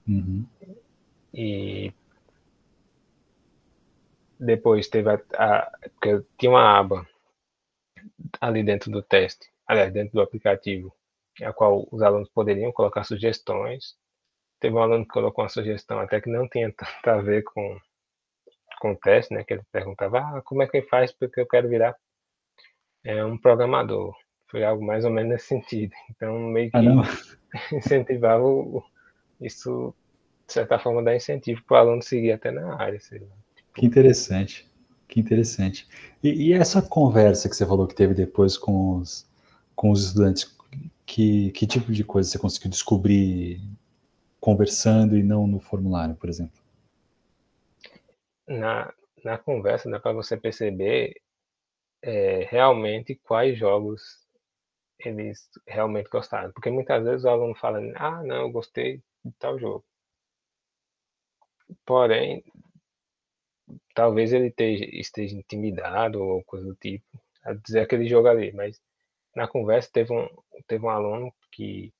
Uhum. 0.07 0.45
E 1.33 1.91
depois 4.39 4.87
teve 4.87 5.09
a, 5.09 5.21
a, 5.37 5.71
porque 5.99 6.23
tinha 6.37 6.51
uma 6.51 6.79
aba 6.79 7.07
ali 8.39 8.63
dentro 8.63 8.91
do 8.91 9.01
teste, 9.01 9.49
aliás, 9.67 9.91
dentro 9.91 10.13
do 10.13 10.21
aplicativo, 10.21 10.93
a 11.41 11.51
qual 11.51 11.87
os 11.91 12.01
alunos 12.01 12.29
poderiam 12.29 12.71
colocar 12.71 13.03
sugestões. 13.03 13.95
Teve 14.59 14.75
um 14.75 14.79
aluno 14.79 15.03
que 15.03 15.11
colocou 15.11 15.43
uma 15.43 15.49
sugestão 15.49 15.99
até 15.99 16.21
que 16.21 16.29
não 16.29 16.47
tinha 16.47 16.71
tanto 16.73 17.07
a 17.07 17.21
ver 17.21 17.43
com, 17.43 17.79
teste, 18.93 19.33
né? 19.33 19.43
Que 19.43 19.53
ele 19.53 19.63
perguntava, 19.71 20.19
ah, 20.19 20.41
como 20.43 20.61
é 20.61 20.67
que 20.67 20.81
faz 20.83 21.11
porque 21.11 21.39
eu 21.39 21.47
quero 21.47 21.69
virar 21.69 21.95
é, 23.03 23.23
um 23.23 23.37
programador. 23.37 24.13
Foi 24.51 24.63
algo 24.63 24.85
mais 24.85 25.05
ou 25.05 25.11
menos 25.11 25.31
nesse 25.31 25.47
sentido. 25.47 25.93
Então, 26.11 26.37
meio 26.37 26.69
que 26.69 26.77
ah, 26.77 27.03
incentivava 27.73 28.43
o, 28.43 28.83
isso 29.39 29.93
de 30.47 30.53
certa 30.53 30.77
forma, 30.77 31.03
dar 31.03 31.15
incentivo 31.15 31.63
para 31.65 31.75
o 31.75 31.79
aluno 31.79 32.03
seguir 32.03 32.31
até 32.31 32.51
na 32.51 32.79
área. 32.79 32.99
Tipo... 32.99 33.25
Que 33.73 33.85
interessante, 33.85 34.69
que 35.07 35.19
interessante. 35.19 35.87
E, 36.23 36.49
e, 36.49 36.53
essa 36.53 36.81
conversa 36.81 37.49
que 37.49 37.55
você 37.55 37.65
falou 37.65 37.87
que 37.87 37.95
teve 37.95 38.13
depois 38.13 38.57
com 38.57 38.97
os, 38.97 39.27
com 39.75 39.89
os 39.89 40.05
estudantes, 40.07 40.55
que, 41.05 41.51
que 41.51 41.67
tipo 41.67 41.91
de 41.91 42.03
coisa 42.03 42.29
você 42.29 42.37
conseguiu 42.37 42.69
descobrir 42.69 43.59
conversando 44.39 45.17
e 45.17 45.23
não 45.23 45.47
no 45.47 45.59
formulário, 45.59 46.15
por 46.15 46.29
exemplo? 46.29 46.64
Na, 48.47 48.93
na 49.23 49.37
conversa 49.37 49.89
dá 49.89 49.99
para 49.99 50.13
você 50.13 50.37
perceber 50.37 51.21
é, 52.01 52.43
realmente 52.45 53.15
quais 53.15 53.57
jogos 53.57 54.25
eles 54.99 55.49
realmente 55.67 56.09
gostaram. 56.09 56.51
Porque 56.51 56.69
muitas 56.69 57.03
vezes 57.03 57.25
o 57.25 57.29
aluno 57.29 57.55
fala, 57.55 57.79
ah, 57.95 58.23
não, 58.23 58.43
eu 58.43 58.51
gostei 58.51 59.01
de 59.23 59.31
tal 59.39 59.59
jogo. 59.59 59.85
Porém, 61.85 62.43
talvez 63.93 64.31
ele 64.33 64.47
esteja, 64.47 64.85
esteja 64.91 65.35
intimidado 65.35 66.21
ou 66.21 66.43
coisa 66.43 66.65
do 66.65 66.75
tipo 66.75 67.05
a 67.43 67.53
dizer 67.53 67.81
aquele 67.81 68.07
jogo 68.07 68.27
ali, 68.27 68.51
mas 68.53 68.81
na 69.35 69.47
conversa 69.47 69.89
teve 69.91 70.13
um, 70.13 70.27
teve 70.67 70.83
um 70.85 70.89
aluno 70.89 71.33
que 71.51 71.93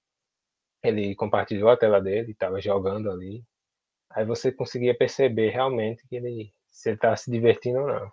ele 0.84 1.16
compartilhou 1.16 1.70
a 1.70 1.78
tela 1.78 2.02
dele, 2.02 2.32
estava 2.32 2.62
jogando 2.62 3.12
ali, 3.12 3.44
aí 4.16 4.26
você 4.26 4.52
conseguia 4.52 4.98
perceber 4.98 5.50
realmente 5.50 6.08
que 6.08 6.16
ele 6.16 6.54
se 6.70 6.92
estava 6.92 7.18
se 7.18 7.30
divertindo 7.30 7.80
ou 7.80 7.88
não. 7.88 8.12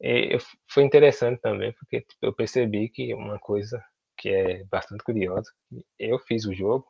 E 0.00 0.36
foi 0.68 0.82
interessante 0.82 1.40
também, 1.40 1.72
porque 1.72 2.00
tipo, 2.00 2.18
eu 2.22 2.34
percebi 2.34 2.88
que 2.88 3.14
uma 3.14 3.38
coisa 3.38 3.82
que 4.16 4.28
é 4.28 4.64
bastante 4.64 5.04
curiosa, 5.04 5.50
eu 5.98 6.18
fiz 6.18 6.44
o 6.44 6.54
jogo, 6.54 6.86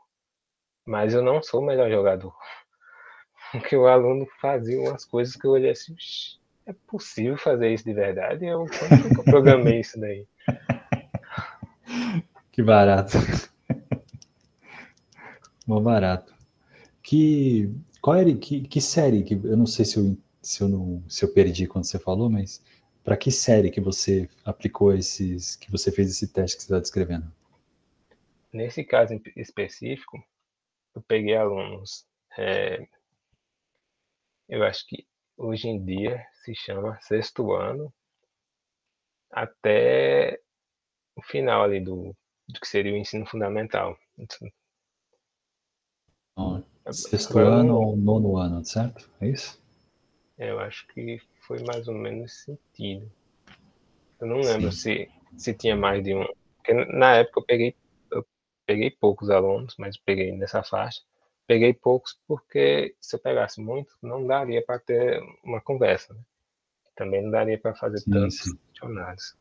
mas 0.86 1.14
eu 1.14 1.22
não 1.22 1.42
sou 1.42 1.60
o 1.60 1.66
melhor 1.66 1.90
jogador. 1.90 2.34
Porque 3.52 3.74
o 3.74 3.88
aluno 3.88 4.28
fazia 4.40 4.80
umas 4.80 5.04
coisas 5.04 5.34
que 5.34 5.44
eu 5.44 5.52
olhei 5.52 5.70
assim, 5.70 5.96
é 6.66 6.72
possível 6.86 7.36
fazer 7.36 7.72
isso 7.72 7.84
de 7.84 7.92
verdade? 7.92 8.46
Eu, 8.46 8.64
eu 9.16 9.24
programei 9.24 9.80
isso 9.80 9.98
daí? 9.98 10.24
Que 12.52 12.62
barato. 12.62 13.16
Mó 15.66 15.80
barato. 15.80 16.32
Que, 17.02 17.72
qual 18.00 18.16
era, 18.16 18.34
que, 18.34 18.62
que 18.62 18.80
série, 18.80 19.22
que 19.22 19.34
eu 19.34 19.56
não 19.56 19.66
sei 19.66 19.84
se 19.84 19.98
eu, 19.98 20.16
se 20.40 20.62
eu, 20.62 20.68
não, 20.68 21.04
se 21.08 21.24
eu 21.24 21.32
perdi 21.32 21.66
quando 21.66 21.84
você 21.84 21.98
falou, 21.98 22.30
mas 22.30 22.62
para 23.04 23.16
que 23.16 23.30
série 23.30 23.70
que 23.70 23.80
você 23.80 24.28
aplicou 24.44 24.94
esses, 24.94 25.56
que 25.56 25.70
você 25.70 25.90
fez 25.92 26.10
esse 26.10 26.32
teste 26.32 26.56
que 26.56 26.62
você 26.62 26.72
está 26.72 26.80
descrevendo? 26.80 27.32
Nesse 28.52 28.84
caso 28.84 29.20
específico, 29.36 30.22
eu 30.94 31.02
peguei 31.02 31.36
alunos, 31.36 32.04
é, 32.36 32.86
eu 34.48 34.64
acho 34.64 34.86
que 34.86 35.06
hoje 35.36 35.68
em 35.68 35.84
dia 35.84 36.24
se 36.44 36.54
chama 36.54 36.98
sexto 37.02 37.52
ano, 37.52 37.92
até 39.30 40.40
o 41.14 41.22
final 41.22 41.62
ali 41.62 41.80
do, 41.80 42.14
do 42.48 42.60
que 42.60 42.66
seria 42.66 42.92
o 42.92 42.96
ensino 42.96 43.24
fundamental. 43.26 43.96
Sexto 46.92 47.38
ano 47.38 47.76
ou 47.76 47.96
nono 47.96 48.36
ano, 48.36 48.64
certo? 48.64 49.08
É 49.20 49.28
isso? 49.28 49.60
Eu 50.38 50.58
acho 50.58 50.86
que 50.88 51.20
foi 51.46 51.62
mais 51.64 51.86
ou 51.88 51.94
menos 51.94 52.22
nesse 52.22 52.44
sentido. 52.44 53.10
Eu 54.20 54.26
não 54.26 54.40
lembro 54.40 54.72
se, 54.72 55.08
se 55.36 55.54
tinha 55.54 55.76
mais 55.76 56.02
de 56.02 56.14
um. 56.14 56.24
Porque 56.56 56.72
na 56.72 57.16
época 57.16 57.40
eu 57.40 57.44
peguei, 57.44 57.74
eu 58.10 58.26
peguei 58.66 58.90
poucos 58.90 59.30
alunos, 59.30 59.74
mas 59.78 59.96
peguei 59.96 60.32
nessa 60.32 60.62
faixa. 60.62 61.00
Peguei 61.46 61.74
poucos 61.74 62.18
porque 62.28 62.94
se 63.00 63.16
eu 63.16 63.20
pegasse 63.20 63.60
muito, 63.60 63.92
não 64.02 64.26
daria 64.26 64.64
para 64.64 64.78
ter 64.78 65.20
uma 65.42 65.60
conversa. 65.60 66.14
Né? 66.14 66.20
Também 66.96 67.22
não 67.22 67.30
daria 67.30 67.58
para 67.58 67.74
fazer 67.74 67.98
sim, 67.98 68.10
tantos 68.10 68.38
sim. 68.38 68.56
questionários. 68.68 69.36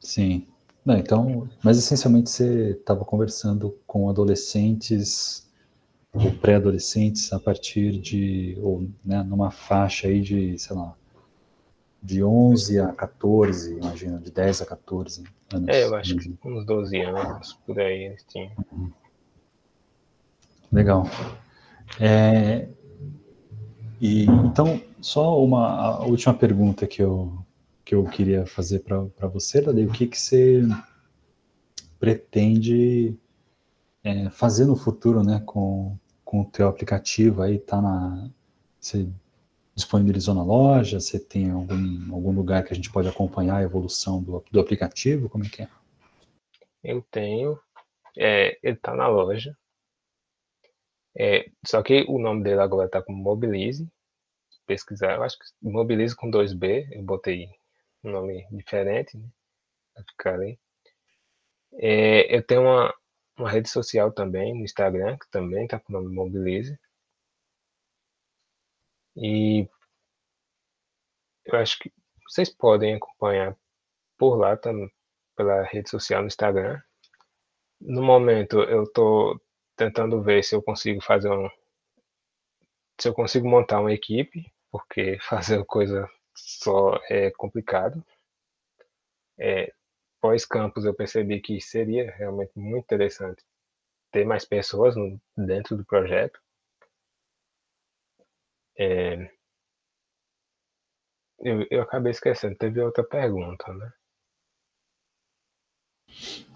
Sim. 0.00 0.46
Não, 0.84 0.96
então, 0.98 1.48
mas 1.62 1.78
essencialmente 1.78 2.28
você 2.28 2.72
estava 2.72 3.04
conversando 3.04 3.78
com 3.86 4.08
adolescentes 4.10 5.50
ou 6.14 6.32
pré-adolescentes 6.32 7.32
a 7.32 7.40
partir 7.40 7.98
de, 7.98 8.56
ou 8.62 8.88
né, 9.04 9.22
numa 9.24 9.50
faixa 9.50 10.06
aí 10.06 10.20
de, 10.20 10.56
sei 10.58 10.76
lá, 10.76 10.94
de 12.00 12.22
11 12.22 12.78
a 12.78 12.92
14, 12.92 13.76
imagina, 13.76 14.18
de 14.20 14.30
10 14.30 14.62
a 14.62 14.66
14 14.66 15.24
anos. 15.52 15.68
É, 15.68 15.84
eu 15.84 15.94
acho 15.96 16.16
que 16.16 16.32
uns 16.44 16.64
12 16.64 17.00
anos, 17.00 17.58
por 17.66 17.80
aí 17.80 18.04
eles 18.04 18.24
tinham. 18.28 18.52
Uhum. 18.70 18.92
Legal. 20.70 21.08
É, 21.98 22.68
e, 24.00 24.24
então, 24.24 24.80
só 25.00 25.42
uma 25.42 26.04
última 26.04 26.34
pergunta 26.34 26.86
que 26.86 27.02
eu, 27.02 27.38
que 27.84 27.94
eu 27.94 28.04
queria 28.04 28.46
fazer 28.46 28.80
para 28.80 29.26
você, 29.28 29.60
Dali, 29.60 29.86
o 29.86 29.90
que, 29.90 30.06
que 30.06 30.18
você 30.18 30.62
pretende 31.98 33.16
é, 34.04 34.28
fazer 34.30 34.66
no 34.66 34.76
futuro, 34.76 35.22
né, 35.22 35.42
com, 35.46 35.96
com 36.34 36.40
o 36.40 36.50
teu 36.50 36.66
aplicativo 36.66 37.42
aí, 37.42 37.60
tá 37.60 37.80
na... 37.80 38.28
Você 38.80 39.08
disponibilizou 39.72 40.34
na 40.34 40.42
loja? 40.42 40.98
Você 40.98 41.16
tem 41.16 41.48
algum, 41.48 42.12
algum 42.12 42.32
lugar 42.32 42.64
que 42.64 42.72
a 42.72 42.76
gente 42.76 42.90
pode 42.90 43.06
acompanhar 43.06 43.58
a 43.58 43.62
evolução 43.62 44.20
do, 44.20 44.44
do 44.50 44.58
aplicativo? 44.58 45.28
Como 45.28 45.44
é 45.44 45.48
que 45.48 45.62
é? 45.62 45.68
Eu 46.82 47.02
tenho. 47.08 47.56
É, 48.18 48.58
ele 48.64 48.76
tá 48.76 48.96
na 48.96 49.06
loja. 49.06 49.56
É, 51.16 51.48
só 51.64 51.80
que 51.84 52.04
o 52.08 52.18
nome 52.18 52.42
dele 52.42 52.60
agora 52.60 52.88
tá 52.88 53.00
como 53.00 53.22
Mobilize. 53.22 53.88
Pesquisar, 54.66 55.14
eu 55.14 55.22
acho 55.22 55.38
que 55.38 55.44
Mobilize 55.62 56.16
com 56.16 56.32
2B. 56.32 56.88
Eu 56.90 57.02
botei 57.04 57.48
um 58.02 58.10
nome 58.10 58.44
diferente, 58.50 59.16
né? 59.16 59.28
Ficar 60.10 60.34
ali. 60.34 60.58
É, 61.74 62.36
eu 62.36 62.42
tenho 62.42 62.62
uma, 62.62 62.92
uma 63.36 63.50
rede 63.50 63.68
social 63.68 64.12
também, 64.12 64.54
no 64.54 64.64
Instagram, 64.64 65.18
que 65.18 65.28
também 65.30 65.64
está 65.64 65.78
com 65.78 65.92
o 65.92 66.00
nome 66.00 66.14
Mobilize. 66.14 66.78
E 69.16 69.68
eu 71.44 71.58
acho 71.58 71.78
que 71.78 71.92
vocês 72.28 72.48
podem 72.50 72.94
acompanhar 72.94 73.56
por 74.18 74.36
lá 74.36 74.56
também, 74.56 74.90
pela 75.36 75.62
rede 75.62 75.90
social 75.90 76.20
no 76.22 76.28
Instagram. 76.28 76.80
No 77.80 78.02
momento 78.02 78.62
eu 78.62 78.84
estou 78.84 79.40
tentando 79.76 80.22
ver 80.22 80.42
se 80.42 80.54
eu 80.54 80.62
consigo 80.62 81.00
fazer 81.02 81.30
um 81.30 81.48
se 83.00 83.08
eu 83.08 83.14
consigo 83.14 83.48
montar 83.48 83.80
uma 83.80 83.92
equipe, 83.92 84.50
porque 84.70 85.18
fazer 85.28 85.64
coisa 85.64 86.08
só 86.34 86.98
é 87.08 87.30
complicado. 87.32 88.04
É, 89.38 89.72
pós-campus 90.24 90.86
eu 90.86 90.94
percebi 90.94 91.38
que 91.38 91.60
seria 91.60 92.10
realmente 92.16 92.52
muito 92.56 92.84
interessante 92.84 93.44
ter 94.10 94.24
mais 94.24 94.42
pessoas 94.42 94.96
no, 94.96 95.20
dentro 95.36 95.76
do 95.76 95.84
projeto. 95.84 96.40
É, 98.78 99.30
eu, 101.40 101.66
eu 101.70 101.82
acabei 101.82 102.10
esquecendo, 102.10 102.56
teve 102.56 102.80
outra 102.80 103.04
pergunta, 103.04 103.70
né? 103.74 103.92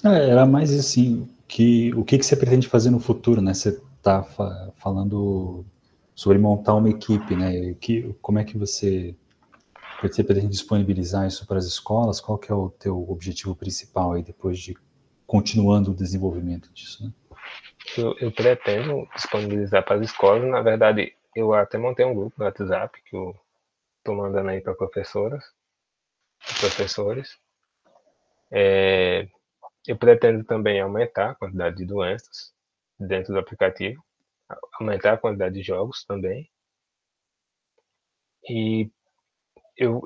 É, 0.03 0.31
era 0.31 0.47
mais 0.47 0.73
assim, 0.73 1.29
que, 1.47 1.93
o 1.93 2.03
que, 2.07 2.17
que 2.17 2.25
você 2.25 2.35
pretende 2.35 2.67
fazer 2.67 2.89
no 2.89 2.99
futuro, 2.99 3.43
né? 3.43 3.53
Você 3.53 3.79
está 3.99 4.23
fa 4.23 4.73
falando 4.77 5.63
sobre 6.15 6.39
montar 6.39 6.75
uma 6.75 6.89
equipe, 6.89 7.37
né? 7.37 7.75
Que, 7.75 8.15
como 8.23 8.39
é 8.39 8.45
que 8.45 8.57
você 8.57 9.15
você 10.01 10.23
pretende 10.23 10.49
disponibilizar 10.49 11.27
isso 11.27 11.47
para 11.47 11.59
as 11.59 11.67
escolas? 11.67 12.21
Qual 12.21 12.39
que 12.39 12.53
é 12.53 12.55
o 12.55 12.71
teu 12.71 13.11
objetivo 13.11 13.57
principal 13.57 14.13
aí 14.13 14.23
depois 14.23 14.59
de 14.59 14.77
continuando 15.27 15.91
o 15.91 15.95
desenvolvimento 15.95 16.73
disso? 16.73 17.05
Né? 17.05 17.13
Eu, 17.97 18.17
eu, 18.19 18.33
pretendo 18.33 19.09
disponibilizar 19.15 19.85
para 19.85 19.97
as 19.97 20.03
escolas. 20.03 20.49
Na 20.49 20.61
verdade, 20.61 21.15
eu 21.35 21.53
até 21.53 21.79
montei 21.79 22.05
um 22.05 22.15
grupo 22.15 22.37
no 22.39 22.45
WhatsApp 22.45 23.03
que 23.03 23.17
eu 23.17 23.35
estou 23.99 24.15
mandando 24.15 24.51
aí 24.51 24.61
para 24.61 24.75
professoras, 24.75 25.45
professores. 26.61 27.37
É, 28.51 29.29
eu 29.87 29.97
pretendo 29.97 30.45
também 30.45 30.81
aumentar 30.81 31.31
a 31.31 31.35
quantidade 31.35 31.77
de 31.77 31.85
doenças 31.85 32.53
dentro 32.99 33.33
do 33.33 33.39
aplicativo, 33.39 34.03
aumentar 34.81 35.15
a 35.15 35.19
quantidade 35.19 35.55
de 35.55 35.63
jogos 35.63 36.05
também. 36.05 36.49
E 38.49 38.91
eu, 39.79 40.03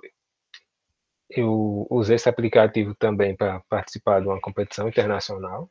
eu 1.31 1.87
usei 1.91 2.17
esse 2.17 2.29
aplicativo 2.29 2.95
também 2.95 3.35
para 3.35 3.61
participar 3.69 4.21
de 4.21 4.29
uma 4.29 4.41
competição 4.41 4.87
internacional, 4.87 5.71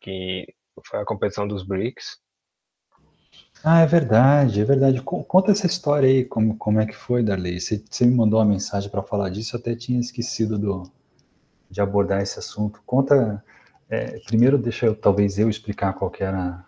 que 0.00 0.46
foi 0.86 1.00
a 1.00 1.04
competição 1.04 1.48
dos 1.48 1.62
BRICS. 1.62 2.20
Ah, 3.64 3.80
é 3.80 3.86
verdade, 3.86 4.60
é 4.60 4.64
verdade. 4.64 5.02
Conta 5.02 5.52
essa 5.52 5.66
história 5.66 6.08
aí, 6.08 6.24
como, 6.24 6.56
como 6.56 6.80
é 6.80 6.86
que 6.86 6.96
foi, 6.96 7.22
Darley. 7.22 7.60
Você, 7.60 7.82
você 7.90 8.06
me 8.06 8.14
mandou 8.14 8.38
uma 8.38 8.46
mensagem 8.46 8.90
para 8.90 9.02
falar 9.02 9.28
disso, 9.30 9.56
eu 9.56 9.60
até 9.60 9.74
tinha 9.74 10.00
esquecido 10.00 10.58
do, 10.58 10.90
de 11.70 11.80
abordar 11.80 12.22
esse 12.22 12.38
assunto. 12.38 12.82
Conta, 12.86 13.44
é, 13.88 14.18
primeiro 14.20 14.56
deixa 14.56 14.86
eu, 14.86 14.94
talvez 14.94 15.38
eu 15.38 15.50
explicar 15.50 15.92
qual 15.92 16.10
que 16.10 16.24
era, 16.24 16.64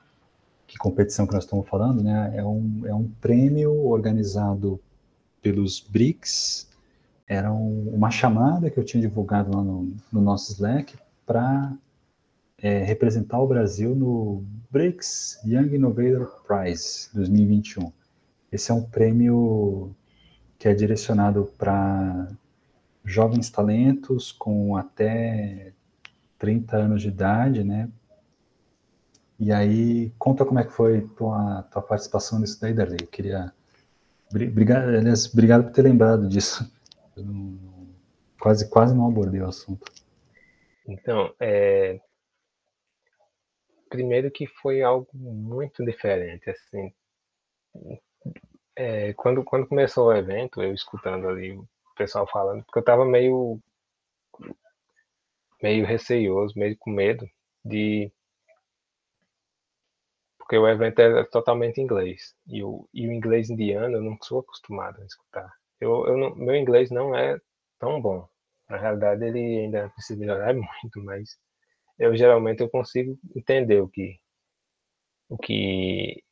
que 0.66 0.76
competição 0.76 1.26
que 1.26 1.32
nós 1.32 1.44
estamos 1.44 1.66
falando, 1.66 2.02
né? 2.02 2.34
É 2.36 2.44
um, 2.44 2.82
é 2.86 2.94
um 2.94 3.08
prêmio 3.20 3.86
organizado 3.86 4.78
pelos 5.42 5.80
BRICS. 5.80 6.70
Era 7.26 7.52
um, 7.52 7.90
uma 7.92 8.10
chamada 8.10 8.70
que 8.70 8.78
eu 8.78 8.84
tinha 8.84 9.00
divulgado 9.00 9.54
lá 9.54 9.62
no, 9.62 9.94
no 10.12 10.20
nosso 10.20 10.52
Slack 10.52 10.96
para 11.26 11.76
é, 12.58 12.82
representar 12.84 13.40
o 13.40 13.46
Brasil 13.46 13.94
no 13.94 14.44
BRICS 14.70 15.40
Young 15.44 15.74
Innovator 15.74 16.42
Prize 16.46 17.08
2021. 17.12 17.92
Esse 18.50 18.70
é 18.70 18.74
um 18.74 18.82
prêmio 18.82 19.94
que 20.58 20.68
é 20.68 20.74
direcionado 20.74 21.52
para 21.58 22.28
jovens 23.04 23.50
talentos 23.50 24.30
com 24.30 24.76
até 24.76 25.72
30 26.38 26.76
anos 26.76 27.02
de 27.02 27.08
idade, 27.08 27.64
né? 27.64 27.88
E 29.38 29.50
aí, 29.50 30.12
conta 30.18 30.44
como 30.44 30.60
é 30.60 30.64
que 30.64 30.72
foi 30.72 31.00
tua, 31.16 31.62
tua 31.64 31.82
participação 31.82 32.38
nisso 32.38 32.60
daí, 32.60 32.72
Darley. 32.72 32.98
Eu 33.00 33.08
queria... 33.08 33.52
Obrigado, 34.34 34.88
aliás, 34.88 35.30
obrigado 35.32 35.64
por 35.64 35.72
ter 35.72 35.82
lembrado 35.82 36.28
disso. 36.28 36.70
Quase, 38.40 38.68
quase 38.70 38.94
não 38.94 39.06
abordei 39.06 39.40
o 39.40 39.46
assunto. 39.46 39.84
Então, 40.88 41.34
é... 41.38 42.00
primeiro 43.88 44.30
que 44.30 44.46
foi 44.46 44.82
algo 44.82 45.08
muito 45.12 45.84
diferente, 45.84 46.50
assim, 46.50 46.92
é, 48.74 49.12
quando, 49.14 49.44
quando 49.44 49.66
começou 49.66 50.08
o 50.08 50.16
evento, 50.16 50.62
eu 50.62 50.72
escutando 50.72 51.28
ali 51.28 51.52
o 51.52 51.68
pessoal 51.96 52.26
falando, 52.26 52.64
porque 52.64 52.78
eu 52.78 52.84
tava 52.84 53.04
meio 53.04 53.60
meio 55.62 55.86
receioso, 55.86 56.58
meio 56.58 56.76
com 56.76 56.90
medo 56.90 57.28
de 57.64 58.10
porque 60.42 60.58
o 60.58 60.68
evento 60.68 60.98
é 60.98 61.24
totalmente 61.24 61.80
inglês 61.80 62.34
e 62.48 62.64
o, 62.64 62.88
e 62.92 63.06
o 63.06 63.12
inglês 63.12 63.48
indiano 63.48 63.96
eu 63.96 64.02
não 64.02 64.18
sou 64.20 64.40
acostumado 64.40 65.00
a 65.00 65.04
escutar. 65.04 65.50
Eu, 65.80 66.04
eu 66.06 66.16
não, 66.16 66.34
meu 66.34 66.56
inglês 66.56 66.90
não 66.90 67.16
é 67.16 67.38
tão 67.78 68.00
bom. 68.02 68.28
Na 68.68 68.76
realidade 68.76 69.24
ele 69.24 69.38
ainda 69.38 69.88
precisa 69.90 70.18
melhorar 70.18 70.52
muito, 70.54 71.00
mas 71.04 71.38
eu 71.96 72.16
geralmente 72.16 72.60
eu 72.60 72.68
consigo 72.68 73.16
entender 73.36 73.80
o 73.80 73.88
que 73.88 74.18
o 75.28 75.38
que 75.38 76.22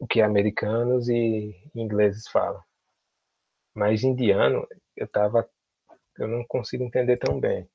o 0.00 0.06
que 0.06 0.20
americanos 0.20 1.08
e 1.08 1.54
ingleses 1.76 2.28
falam. 2.28 2.60
Mas 3.72 4.02
indiano, 4.02 4.66
eu 4.96 5.06
tava, 5.06 5.48
eu 6.18 6.26
não 6.26 6.44
consigo 6.48 6.82
entender 6.82 7.18
tão 7.18 7.38
bem. 7.38 7.68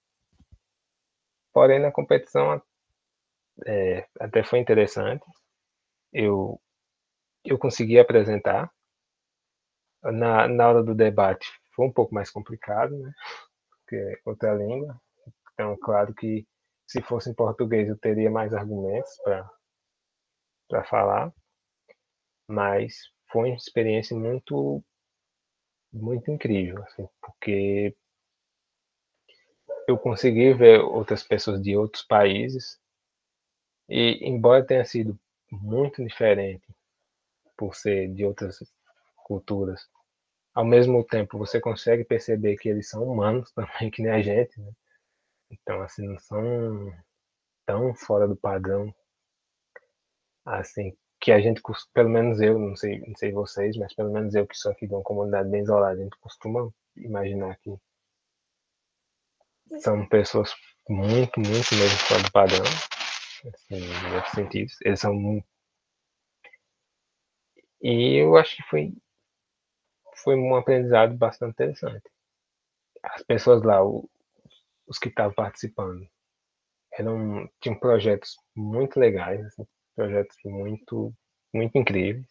Porém, 1.54 1.80
na 1.80 1.92
competição 1.92 2.62
é, 3.66 4.06
até 4.20 4.44
foi 4.44 4.60
interessante. 4.60 5.26
Eu, 6.14 6.62
eu 7.46 7.58
consegui 7.60 8.00
apresentar. 8.00 8.72
Na, 10.04 10.48
na 10.48 10.68
hora 10.70 10.84
do 10.84 10.94
debate 10.96 11.48
foi 11.76 11.86
um 11.88 11.92
pouco 11.92 12.14
mais 12.14 12.30
complicado, 12.30 12.98
né? 12.98 13.14
Porque 13.82 13.96
é 13.98 14.20
outra 14.26 14.54
língua. 14.54 15.00
Então, 15.54 15.78
claro 15.78 16.14
que 16.14 16.48
se 16.88 17.02
fosse 17.02 17.30
em 17.32 17.36
português 17.36 17.90
eu 17.90 17.98
teria 17.98 18.32
mais 18.32 18.54
argumentos 18.54 19.12
para 20.70 20.84
falar 20.86 21.34
mas 22.50 22.96
foi 23.32 23.50
uma 23.52 23.56
experiência 23.56 24.16
muito 24.18 24.84
muito 25.94 26.32
incrível, 26.32 26.84
assim, 26.84 27.08
porque 27.22 27.96
eu 29.90 29.98
consegui 29.98 30.54
ver 30.54 30.80
outras 30.80 31.22
pessoas 31.22 31.62
de 31.62 31.76
outros 31.76 32.04
países 32.04 32.80
e 33.90 34.20
embora 34.26 34.66
tenha 34.66 34.86
sido 34.86 35.20
muito 35.52 36.04
diferente 36.04 36.66
por 37.58 37.76
ser 37.76 38.14
de 38.14 38.26
outras 38.26 38.58
culturas, 39.18 39.88
ao 40.54 40.66
mesmo 40.66 41.04
tempo 41.04 41.38
você 41.38 41.60
consegue 41.60 42.04
perceber 42.04 42.58
que 42.58 42.70
eles 42.70 42.90
são 42.90 43.04
humanos 43.04 43.52
também 43.54 43.92
que 43.92 44.02
nem 44.02 44.12
a 44.12 44.22
gente, 44.22 44.60
né? 44.60 44.72
Então 45.52 45.82
assim 45.82 46.08
não 46.08 46.20
são 46.20 46.94
tão 47.66 47.94
fora 47.94 48.28
do 48.28 48.36
padrão 48.36 48.94
assim 50.46 50.96
que 51.20 51.32
a 51.32 51.40
gente, 51.40 51.62
pelo 51.94 52.10
menos 52.10 52.40
eu, 52.40 52.58
não 52.58 52.76
sei, 52.76 53.00
não 53.00 53.16
sei 53.16 53.32
vocês, 53.32 53.76
mas 53.78 53.94
pelo 53.94 54.12
menos 54.12 54.34
eu 54.36 54.48
que 54.48 54.56
sou 54.58 54.72
aqui 54.72 54.88
de 54.88 54.94
uma 54.94 55.04
comunidade 55.04 55.50
bem 55.50 55.62
isolada, 55.62 56.00
a 56.00 56.04
gente 56.04 56.18
costuma 56.20 56.72
imaginar 56.96 57.58
que 57.58 57.76
são 59.82 60.08
pessoas 60.08 60.54
muito, 60.88 61.40
muito 61.40 61.76
mesmo 61.76 61.98
fora 62.00 62.24
do 62.24 62.32
padrão, 62.32 62.66
assim, 63.48 63.76
em 63.76 64.16
outros 64.16 64.34
sentidos. 64.34 64.78
Eles 64.84 65.00
são. 65.00 65.44
E 67.82 68.22
eu 68.22 68.36
acho 68.38 68.56
que 68.58 68.64
foi, 68.64 68.94
foi 70.24 70.36
um 70.36 70.56
aprendizado 70.56 71.16
bastante 71.16 71.52
interessante. 71.54 72.04
As 73.04 73.24
pessoas 73.24 73.64
lá, 73.64 73.82
os 73.84 74.98
que 75.00 75.10
estavam 75.10 75.34
participando, 75.34 76.08
eram, 76.94 77.50
tinham 77.62 77.80
projetos 77.80 78.38
muito 78.56 79.00
legais, 79.00 79.46
assim, 79.46 79.66
projetos 79.96 80.38
muito, 80.46 81.14
muito 81.54 81.78
incríveis. 81.78 82.28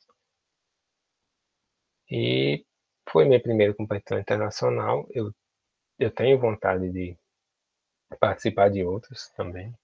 E 2.10 2.64
foi 3.10 3.24
minha 3.24 3.40
primeira 3.42 3.74
competição 3.74 4.18
internacional. 4.18 5.06
Eu, 5.10 5.32
eu 5.98 6.10
tenho 6.10 6.38
vontade 6.38 6.90
de 6.90 7.16
participar 8.20 8.70
de 8.70 8.84
outras 8.84 9.28
também. 9.30 9.74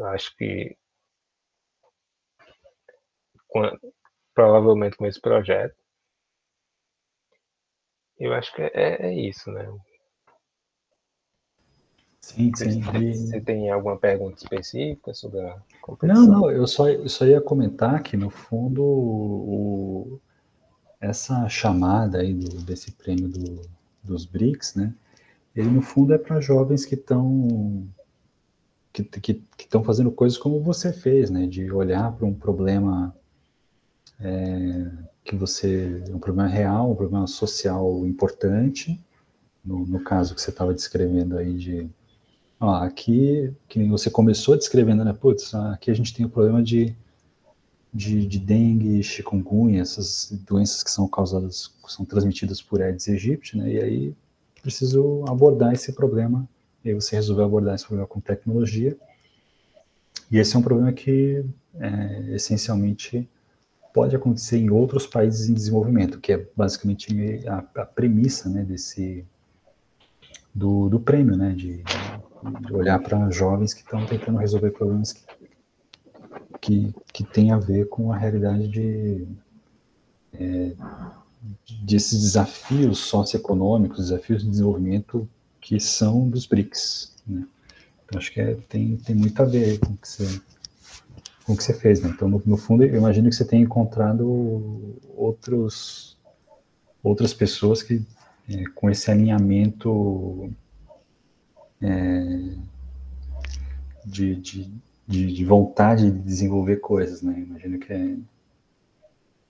Acho 0.00 0.36
que 0.36 0.76
com, 3.48 3.62
provavelmente 4.34 4.96
com 4.96 5.06
esse 5.06 5.20
projeto. 5.20 5.76
Eu 8.18 8.32
acho 8.34 8.54
que 8.54 8.62
é, 8.62 9.06
é 9.06 9.14
isso, 9.14 9.50
né? 9.50 9.66
Sim, 12.20 12.52
sim. 12.54 12.80
Você 12.82 13.40
tem 13.40 13.70
alguma 13.70 13.96
pergunta 13.96 14.36
específica 14.42 15.12
sobre 15.14 15.40
a 15.40 15.58
competição? 15.80 16.26
Não, 16.26 16.40
não, 16.40 16.50
eu 16.50 16.66
só, 16.66 16.88
eu 16.88 17.08
só 17.08 17.24
ia 17.26 17.40
comentar 17.40 18.02
que, 18.02 18.16
no 18.16 18.30
fundo, 18.30 18.84
o, 18.84 20.20
essa 21.00 21.48
chamada 21.48 22.18
aí 22.20 22.34
do, 22.34 22.62
desse 22.62 22.92
prêmio 22.92 23.26
do, 23.26 23.62
dos 24.02 24.26
BRICS, 24.26 24.74
né, 24.76 24.94
ele, 25.56 25.70
no 25.70 25.82
fundo, 25.82 26.12
é 26.12 26.18
para 26.18 26.40
jovens 26.40 26.84
que 26.84 26.94
estão 26.94 27.88
que 28.92 29.42
estão 29.58 29.84
fazendo 29.84 30.10
coisas 30.10 30.36
como 30.36 30.60
você 30.60 30.92
fez, 30.92 31.30
né, 31.30 31.46
de 31.46 31.70
olhar 31.70 32.12
para 32.12 32.26
um 32.26 32.34
problema 32.34 33.14
é, 34.20 34.90
que 35.24 35.36
você, 35.36 36.02
um 36.10 36.18
problema 36.18 36.48
real, 36.48 36.90
um 36.90 36.96
problema 36.96 37.26
social 37.26 38.06
importante, 38.06 39.00
no, 39.64 39.86
no 39.86 40.00
caso 40.00 40.34
que 40.34 40.40
você 40.40 40.50
estava 40.50 40.74
descrevendo 40.74 41.36
aí 41.38 41.54
de 41.54 41.90
Ó, 42.60 42.74
aqui, 42.74 43.54
que 43.66 43.82
você 43.88 44.10
começou 44.10 44.54
descrevendo, 44.54 45.02
né? 45.02 45.14
Putz, 45.14 45.54
aqui 45.54 45.90
a 45.90 45.94
gente 45.94 46.12
tem 46.12 46.26
o 46.26 46.28
problema 46.28 46.62
de, 46.62 46.94
de, 47.92 48.26
de 48.26 48.38
dengue, 48.38 49.02
chikungunya, 49.02 49.80
essas 49.80 50.30
doenças 50.46 50.82
que 50.82 50.90
são 50.90 51.08
causadas, 51.08 51.72
são 51.88 52.04
transmitidas 52.04 52.60
por 52.60 52.82
Aedes 52.82 53.08
aegypti, 53.08 53.56
né? 53.56 53.72
E 53.72 53.80
aí 53.80 54.14
preciso 54.60 55.24
abordar 55.26 55.72
esse 55.72 55.94
problema. 55.94 56.46
E 56.84 56.94
você 56.94 57.16
resolveu 57.16 57.44
abordar 57.44 57.74
esse 57.74 57.84
problema 57.84 58.06
com 58.06 58.20
tecnologia. 58.20 58.96
E 60.30 60.38
esse 60.38 60.54
é 60.54 60.58
um 60.58 60.62
problema 60.62 60.92
que, 60.92 61.44
é, 61.78 62.34
essencialmente, 62.34 63.28
pode 63.92 64.14
acontecer 64.14 64.58
em 64.58 64.70
outros 64.70 65.06
países 65.06 65.48
em 65.48 65.54
desenvolvimento, 65.54 66.20
que 66.20 66.32
é 66.32 66.46
basicamente 66.56 67.46
a, 67.46 67.58
a 67.82 67.86
premissa, 67.86 68.48
né, 68.48 68.62
desse 68.62 69.24
do, 70.54 70.88
do 70.88 71.00
prêmio, 71.00 71.36
né, 71.36 71.52
de, 71.52 71.82
de 71.82 72.72
olhar 72.72 72.98
para 73.00 73.30
jovens 73.30 73.74
que 73.74 73.80
estão 73.80 74.04
tentando 74.06 74.38
resolver 74.38 74.70
problemas 74.70 75.12
que, 75.12 75.24
que, 76.60 76.94
que 77.12 77.24
têm 77.24 77.52
a 77.52 77.58
ver 77.58 77.88
com 77.88 78.12
a 78.12 78.16
realidade 78.16 78.68
de, 78.68 79.26
é, 80.34 80.72
desses 81.82 82.20
desafios 82.20 82.98
socioeconômicos, 82.98 83.98
desafios 83.98 84.42
de 84.42 84.50
desenvolvimento 84.50 85.28
que 85.60 85.78
são 85.78 86.28
dos 86.28 86.46
BRICS. 86.46 87.14
Né? 87.26 87.46
Então, 88.04 88.18
acho 88.18 88.32
que 88.32 88.40
é, 88.40 88.54
tem, 88.68 88.96
tem 88.96 89.14
muito 89.14 89.40
a 89.40 89.44
ver 89.44 89.78
com 89.78 89.92
o 89.92 89.96
que 89.96 90.08
você, 90.08 90.40
com 91.44 91.52
o 91.52 91.56
que 91.56 91.62
você 91.62 91.74
fez. 91.74 92.00
Né? 92.00 92.10
Então, 92.10 92.28
no, 92.28 92.42
no 92.44 92.56
fundo, 92.56 92.82
eu 92.84 92.96
imagino 92.96 93.28
que 93.28 93.36
você 93.36 93.44
tenha 93.44 93.62
encontrado 93.62 94.98
outros, 95.16 96.16
outras 97.02 97.32
pessoas 97.32 97.82
que 97.82 98.04
é, 98.48 98.64
com 98.74 98.90
esse 98.90 99.10
alinhamento 99.10 100.52
é, 101.80 102.54
de, 104.04 104.34
de, 104.36 104.70
de, 105.06 105.32
de, 105.32 105.44
vontade 105.44 106.10
de 106.10 106.18
desenvolver 106.18 106.76
coisas, 106.76 107.22
né? 107.22 107.38
Imagino 107.38 107.78
que 107.78 107.92
é, 107.92 108.16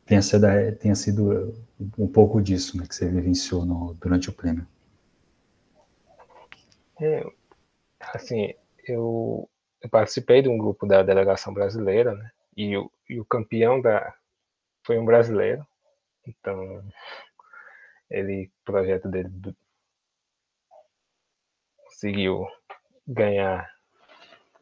tenha, 0.05 0.21
sido, 0.21 0.47
tenha 0.79 0.95
sido 0.95 1.55
um 1.99 2.07
pouco 2.07 2.43
disso 2.43 2.77
né, 2.77 2.85
que 2.87 2.95
você 2.95 3.09
vivenciou 3.09 3.65
no, 3.65 3.97
durante 4.01 4.29
o 4.29 4.33
prêmio. 4.33 4.67
É, 7.01 7.25
assim, 8.15 8.55
eu, 8.87 9.49
eu, 9.83 9.91
participei 9.91 10.43
de 10.43 10.49
um 10.49 10.59
grupo 10.59 10.87
da 10.87 11.03
delegação 11.03 11.53
brasileira, 11.53 12.15
né? 12.15 12.31
e, 12.57 12.77
o, 12.77 12.91
e 13.09 13.19
o 13.21 13.25
campeão 13.25 13.81
da 13.81 14.15
foi 14.85 14.99
um 14.99 15.05
brasileiro. 15.05 15.67
Então, 16.27 16.85
ele, 18.11 18.47
o 18.47 18.65
projeto 18.65 19.09
dele 19.09 19.31
conseguiu 21.85 22.47
ganhar 23.07 23.71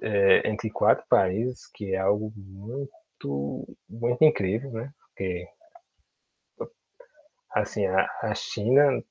é, 0.00 0.48
entre 0.48 0.70
quatro 0.70 1.04
países, 1.08 1.66
que 1.66 1.94
é 1.94 1.98
algo 1.98 2.32
muito, 2.36 3.76
muito 3.88 4.22
incrível, 4.24 4.70
né? 4.72 4.92
Porque, 5.00 5.48
assim, 7.50 7.86
a, 7.86 8.08
a 8.22 8.34
China, 8.34 9.02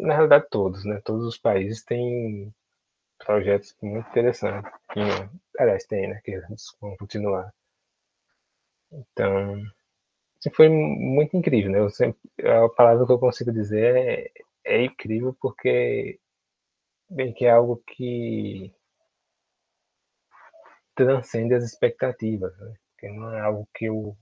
na 0.00 0.14
realidade 0.14 0.46
todos, 0.50 0.84
né? 0.84 1.00
Todos 1.04 1.26
os 1.26 1.38
países 1.38 1.84
têm 1.84 2.52
projetos 3.18 3.76
muito 3.82 4.08
interessantes. 4.08 4.70
Aliás, 5.58 5.84
tem, 5.84 6.08
né? 6.08 6.20
Que 6.24 6.40
vão 6.80 6.96
continuar. 6.96 7.52
Então, 8.92 9.62
assim, 10.38 10.50
foi 10.54 10.68
muito 10.68 11.36
incrível, 11.36 11.70
né? 11.70 11.78
Eu 11.78 11.90
sempre, 11.90 12.20
a 12.42 12.68
palavra 12.70 13.06
que 13.06 13.12
eu 13.12 13.18
consigo 13.18 13.52
dizer 13.52 13.96
é, 13.96 14.30
é 14.64 14.84
incrível 14.84 15.36
porque 15.40 16.18
bem 17.10 17.32
que 17.32 17.44
é 17.46 17.50
algo 17.50 17.82
que 17.86 18.72
transcende 20.94 21.54
as 21.54 21.64
expectativas, 21.64 22.56
né? 22.58 22.74
Porque 22.92 23.08
não 23.08 23.32
é 23.32 23.40
algo 23.40 23.68
que 23.74 23.86
eu 23.86 24.16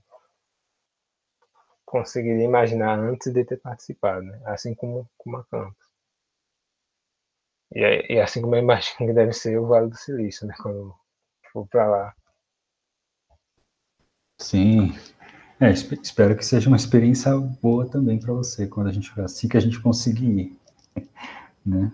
conseguiria 1.87 2.43
imaginar 2.43 2.99
antes 2.99 3.31
de 3.31 3.45
ter 3.45 3.57
participado, 3.57 4.21
né? 4.21 4.41
Assim 4.45 4.75
como, 4.75 5.07
a 5.37 5.43
Campus. 5.45 5.87
E, 7.73 8.13
e 8.13 8.19
assim 8.19 8.41
como 8.41 8.55
eu 8.55 8.61
imagino 8.61 9.07
que 9.07 9.13
deve 9.13 9.33
ser 9.33 9.57
o 9.57 9.67
Vale 9.67 9.89
do 9.89 9.95
Silício, 9.95 10.45
né? 10.45 10.53
Quando 10.61 10.93
for 11.51 11.65
para 11.67 11.87
lá. 11.87 12.15
Sim. 14.37 14.93
É, 15.59 15.71
espero 15.71 16.35
que 16.37 16.45
seja 16.45 16.67
uma 16.67 16.77
experiência 16.77 17.35
boa 17.61 17.89
também 17.89 18.19
para 18.19 18.33
você 18.33 18.67
quando 18.67 18.87
a 18.87 18.91
gente 18.91 19.09
assim 19.21 19.47
que 19.47 19.57
a 19.57 19.59
gente 19.59 19.81
conseguir 19.81 20.29
ir, 20.29 20.59
né? 21.65 21.91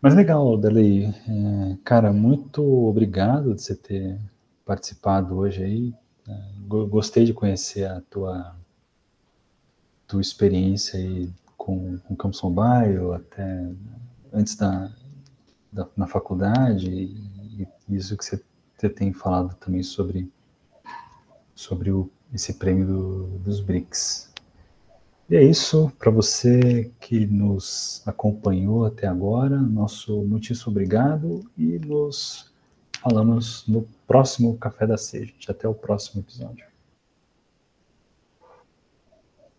Mas 0.00 0.14
legal, 0.14 0.58
Dali. 0.58 1.06
É, 1.06 1.76
cara, 1.84 2.12
muito 2.12 2.60
obrigado 2.88 3.54
de 3.54 3.62
você 3.62 3.76
ter 3.76 4.20
participado 4.64 5.38
hoje 5.38 5.62
aí. 5.62 6.01
É, 6.28 6.38
gostei 6.68 7.24
de 7.24 7.34
conhecer 7.34 7.84
a 7.84 8.00
tua 8.02 8.56
tua 10.06 10.20
experiência 10.20 10.98
aí 10.98 11.32
com, 11.56 11.98
com 11.98 12.14
Campos 12.14 12.42
Bio, 12.42 13.12
até 13.12 13.66
antes 14.32 14.56
da, 14.56 14.92
da 15.72 15.88
na 15.96 16.06
faculdade 16.06 16.90
e, 16.90 17.66
isso 17.88 18.16
que 18.16 18.24
você, 18.24 18.42
você 18.76 18.88
tem 18.88 19.12
falado 19.12 19.54
também 19.56 19.82
sobre 19.82 20.30
sobre 21.54 21.90
o, 21.90 22.10
esse 22.32 22.54
prêmio 22.54 22.86
do, 22.86 23.24
dos 23.38 23.60
BRICS. 23.60 24.32
E 25.28 25.36
é 25.36 25.42
isso, 25.42 25.90
para 25.98 26.10
você 26.10 26.90
que 27.00 27.26
nos 27.26 28.02
acompanhou 28.04 28.84
até 28.84 29.06
agora, 29.06 29.58
nosso 29.58 30.22
muitíssimo 30.24 30.72
obrigado 30.72 31.40
e 31.56 31.78
nos 31.78 32.52
falamos 33.00 33.66
no 33.66 33.86
próximo 34.12 34.58
Café 34.58 34.86
da 34.86 34.98
Seja. 34.98 35.32
Até 35.48 35.66
o 35.66 35.72
próximo 35.72 36.20
episódio. 36.20 36.71